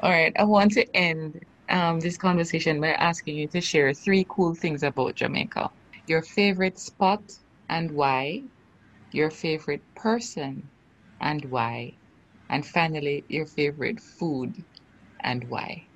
All 0.01 0.11
right, 0.11 0.33
I 0.39 0.45
want 0.45 0.73
to 0.73 0.85
end 0.95 1.39
um, 1.69 1.99
this 2.01 2.17
conversation 2.17 2.81
by 2.81 2.93
asking 2.93 3.37
you 3.37 3.47
to 3.49 3.61
share 3.61 3.93
three 3.93 4.25
cool 4.29 4.55
things 4.55 4.83
about 4.83 5.15
Jamaica. 5.15 5.71
Your 6.07 6.23
favorite 6.23 6.79
spot 6.79 7.23
and 7.69 7.91
why. 7.91 8.43
Your 9.11 9.31
favorite 9.31 9.85
person 9.95 10.71
and 11.21 11.45
why. 11.45 11.99
And 12.49 12.65
finally, 12.65 13.25
your 13.29 13.47
favorite 13.47 13.99
food 14.01 14.65
and 15.21 15.45
why. 15.49 15.90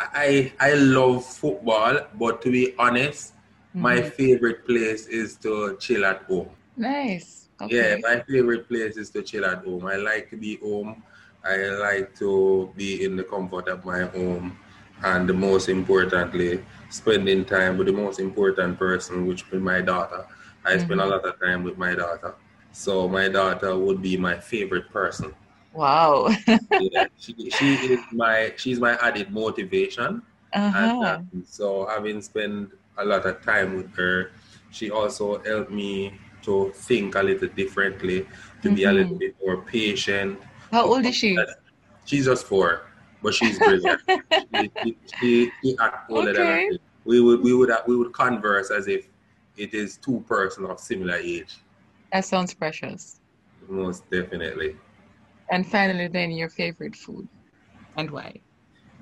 I 0.00 0.52
I 0.58 0.74
love 0.74 1.24
football, 1.24 2.00
but 2.18 2.40
to 2.42 2.50
be 2.50 2.74
honest, 2.78 3.34
mm-hmm. 3.34 3.82
my 3.82 4.02
favorite 4.02 4.66
place 4.66 5.06
is 5.06 5.36
to 5.44 5.76
chill 5.78 6.04
at 6.04 6.22
home. 6.22 6.50
Nice. 6.76 7.48
Okay. 7.60 7.76
Yeah, 7.76 7.96
my 8.00 8.22
favorite 8.22 8.68
place 8.68 8.96
is 8.96 9.10
to 9.10 9.22
chill 9.22 9.44
at 9.44 9.64
home. 9.64 9.86
I 9.86 9.96
like 9.96 10.30
to 10.30 10.36
be 10.36 10.56
home. 10.56 11.02
I 11.44 11.56
like 11.76 12.16
to 12.18 12.72
be 12.76 13.04
in 13.04 13.16
the 13.16 13.24
comfort 13.24 13.68
of 13.68 13.84
my 13.84 14.04
home, 14.04 14.58
and 15.04 15.28
the 15.28 15.34
most 15.34 15.68
importantly, 15.68 16.64
spending 16.88 17.44
time 17.44 17.76
with 17.76 17.86
the 17.86 17.92
most 17.92 18.20
important 18.20 18.78
person, 18.78 19.26
which 19.26 19.44
is 19.52 19.60
my 19.60 19.80
daughter. 19.80 20.24
I 20.64 20.72
mm-hmm. 20.72 20.84
spend 20.84 21.00
a 21.00 21.06
lot 21.06 21.24
of 21.24 21.40
time 21.40 21.62
with 21.62 21.76
my 21.76 21.94
daughter, 21.94 22.34
so 22.72 23.08
my 23.08 23.28
daughter 23.28 23.76
would 23.76 24.00
be 24.00 24.16
my 24.16 24.38
favorite 24.38 24.90
person. 24.90 25.34
Wow. 25.72 26.28
yeah, 26.46 27.06
she, 27.18 27.50
she 27.50 27.74
is 27.74 28.00
my 28.12 28.52
she's 28.56 28.80
my 28.80 28.96
added 28.96 29.30
motivation. 29.30 30.22
Uh-huh. 30.52 30.78
And, 30.78 31.04
um, 31.04 31.44
so 31.46 31.86
having 31.86 32.20
spent 32.20 32.70
a 32.98 33.04
lot 33.04 33.24
of 33.24 33.42
time 33.44 33.76
with 33.76 33.94
her 33.94 34.32
she 34.70 34.90
also 34.90 35.42
helped 35.42 35.70
me 35.70 36.14
to 36.42 36.72
think 36.74 37.14
a 37.16 37.22
little 37.22 37.48
differently, 37.48 38.20
to 38.62 38.68
mm-hmm. 38.68 38.74
be 38.74 38.84
a 38.84 38.92
little 38.92 39.10
mm-hmm. 39.10 39.18
bit 39.18 39.36
more 39.44 39.58
patient. 39.62 40.38
How 40.70 40.86
old 40.86 41.04
is 41.04 41.16
she? 41.16 41.38
She's 42.04 42.24
just 42.24 42.46
four, 42.46 42.86
but 43.22 43.34
she's 43.34 43.58
brilliant. 43.58 44.00
she, 44.08 44.70
she, 44.82 44.96
she, 45.20 45.50
she 45.62 45.76
older 46.08 46.30
okay. 46.30 46.68
than 46.70 46.78
We 47.04 47.20
would 47.20 47.42
we 47.42 47.52
would 47.52 47.70
we 47.86 47.96
would 47.96 48.12
converse 48.12 48.70
as 48.70 48.88
if 48.88 49.08
it 49.56 49.74
is 49.74 49.96
two 49.96 50.24
persons 50.26 50.68
of 50.68 50.80
similar 50.80 51.16
age. 51.16 51.58
That 52.12 52.24
sounds 52.24 52.54
precious. 52.54 53.20
Most 53.68 54.08
definitely. 54.10 54.76
And 55.50 55.66
finally, 55.66 56.08
then 56.08 56.30
your 56.30 56.48
favorite 56.48 56.94
food, 56.94 57.28
and 57.96 58.10
why? 58.10 58.40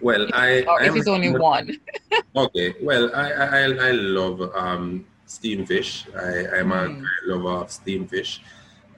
Well, 0.00 0.28
I 0.32 0.62
or 0.62 0.82
if 0.82 0.96
it's 0.96 1.08
only 1.08 1.30
one. 1.30 1.78
okay. 2.36 2.74
Well, 2.82 3.14
I 3.14 3.32
I, 3.32 3.60
I 3.88 3.90
love 3.92 4.40
um, 4.54 5.04
steamed 5.26 5.68
fish. 5.68 6.06
I 6.16 6.46
I'm 6.58 6.70
mm. 6.70 6.84
a 6.84 6.88
great 6.88 7.24
lover 7.26 7.64
of 7.64 7.70
steamed 7.70 8.10
fish. 8.10 8.40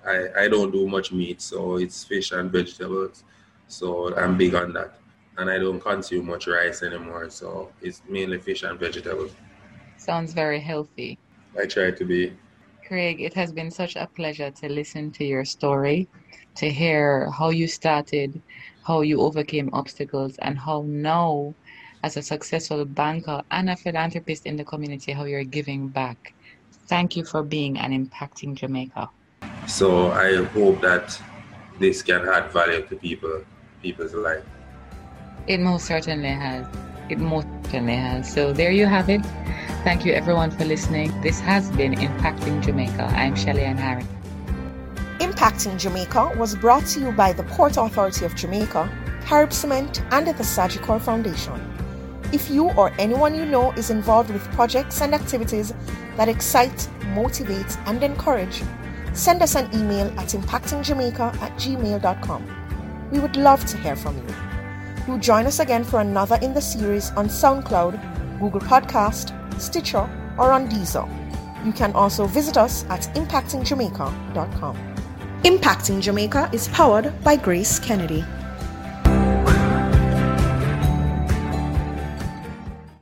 I 0.07 0.45
I 0.45 0.49
don't 0.49 0.71
do 0.71 0.87
much 0.87 1.13
meat, 1.13 1.41
so 1.43 1.77
it's 1.77 2.05
fish 2.05 2.33
and 2.33 2.53
vegetables. 2.53 3.25
So 3.67 4.15
I'm 4.17 4.37
big 4.37 4.55
on 4.55 4.73
that, 4.75 4.99
and 5.39 5.51
I 5.51 5.59
don't 5.59 5.81
consume 5.81 6.27
much 6.27 6.47
rice 6.47 6.83
anymore. 6.83 7.31
So 7.31 7.73
it's 7.83 8.03
mainly 8.09 8.39
fish 8.39 8.63
and 8.63 8.79
vegetables. 8.79 9.33
Sounds 9.97 10.33
very 10.33 10.61
healthy. 10.61 11.19
I 11.59 11.67
try 11.67 11.91
to 11.91 12.05
be. 12.05 12.33
Craig, 12.87 13.21
it 13.21 13.35
has 13.35 13.53
been 13.53 13.71
such 13.71 13.97
a 13.97 14.09
pleasure 14.17 14.51
to 14.51 14.69
listen 14.69 15.13
to 15.13 15.25
your 15.25 15.45
story, 15.45 16.09
to 16.61 16.71
hear 16.71 17.31
how 17.31 17.51
you 17.51 17.67
started 17.67 18.41
how 18.91 19.03
you 19.03 19.21
overcame 19.21 19.71
obstacles, 19.73 20.37
and 20.39 20.59
how 20.59 20.85
now, 20.87 21.55
as 22.03 22.17
a 22.17 22.23
successful 22.23 22.85
banker 22.85 23.43
and 23.51 23.71
a 23.71 23.77
philanthropist 23.77 24.47
in 24.47 24.57
the 24.57 24.65
community, 24.65 25.13
how 25.13 25.25
you're 25.25 25.45
giving 25.45 25.89
back. 25.89 26.35
Thank 26.87 27.17
you 27.17 27.25
for 27.25 27.43
being 27.43 27.79
and 27.79 27.91
impacting 27.93 28.55
Jamaica. 28.55 29.09
So 29.67 30.11
I 30.13 30.45
hope 30.45 30.81
that 30.81 31.21
this 31.79 32.03
can 32.03 32.29
add 32.29 32.51
value 32.51 32.83
to 32.89 32.97
people, 32.97 33.45
people's 33.83 34.15
life. 34.15 34.45
It 35.47 35.61
most 35.61 35.87
certainly 35.87 36.35
has. 36.47 36.67
It 37.09 37.19
most 37.19 37.47
certainly 37.65 37.97
has. 37.97 38.33
So 38.33 38.53
there 38.53 38.73
you 38.73 38.87
have 38.87 39.09
it. 39.09 39.25
Thank 39.85 40.05
you 40.05 40.13
everyone 40.13 40.51
for 40.51 40.65
listening. 40.65 41.09
This 41.23 41.41
has 41.41 41.71
been 41.73 41.95
Impacting 41.95 42.63
Jamaica. 42.63 43.05
I'm 43.15 43.37
Shelly 43.37 43.63
Ann 43.63 43.77
Harris. 43.77 44.20
Impacting 45.41 45.79
Jamaica 45.79 46.35
was 46.37 46.55
brought 46.55 46.85
to 46.89 47.01
you 47.01 47.13
by 47.13 47.33
the 47.33 47.45
Port 47.45 47.79
Authority 47.79 48.27
of 48.27 48.35
Jamaica, 48.35 48.91
Carib 49.25 49.55
Cement, 49.55 50.03
and 50.11 50.27
the 50.27 50.33
Sagicor 50.35 51.01
Foundation. 51.01 51.55
If 52.31 52.51
you 52.51 52.69
or 52.73 52.93
anyone 52.99 53.35
you 53.35 53.47
know 53.47 53.73
is 53.73 53.89
involved 53.89 54.31
with 54.31 54.45
projects 54.53 55.01
and 55.01 55.15
activities 55.15 55.73
that 56.19 56.29
excite, 56.29 56.91
motivate, 57.15 57.79
and 57.87 58.03
encourage, 58.03 58.63
send 59.15 59.41
us 59.41 59.55
an 59.55 59.75
email 59.75 60.09
at 60.21 60.29
impactingjamaica 60.35 61.35
at 61.41 61.53
gmail.com. 61.53 63.09
We 63.11 63.19
would 63.19 63.37
love 63.37 63.65
to 63.65 63.79
hear 63.79 63.97
from 63.97 64.19
you. 64.19 64.35
Do 65.07 65.19
join 65.19 65.47
us 65.47 65.59
again 65.59 65.85
for 65.85 66.01
another 66.01 66.39
in 66.43 66.53
the 66.53 66.61
series 66.61 67.13
on 67.13 67.29
SoundCloud, 67.29 68.39
Google 68.41 68.61
Podcast, 68.61 69.33
Stitcher, 69.59 70.07
or 70.37 70.53
on 70.53 70.69
Deezer. 70.69 71.09
You 71.65 71.73
can 71.73 71.95
also 71.95 72.27
visit 72.27 72.59
us 72.59 72.85
at 72.91 73.09
impactingjamaica.com. 73.15 74.90
Impacting 75.45 76.03
Jamaica 76.03 76.51
is 76.53 76.69
powered 76.69 77.15
by 77.25 77.35
Grace 77.35 77.79
Kennedy. 77.79 78.23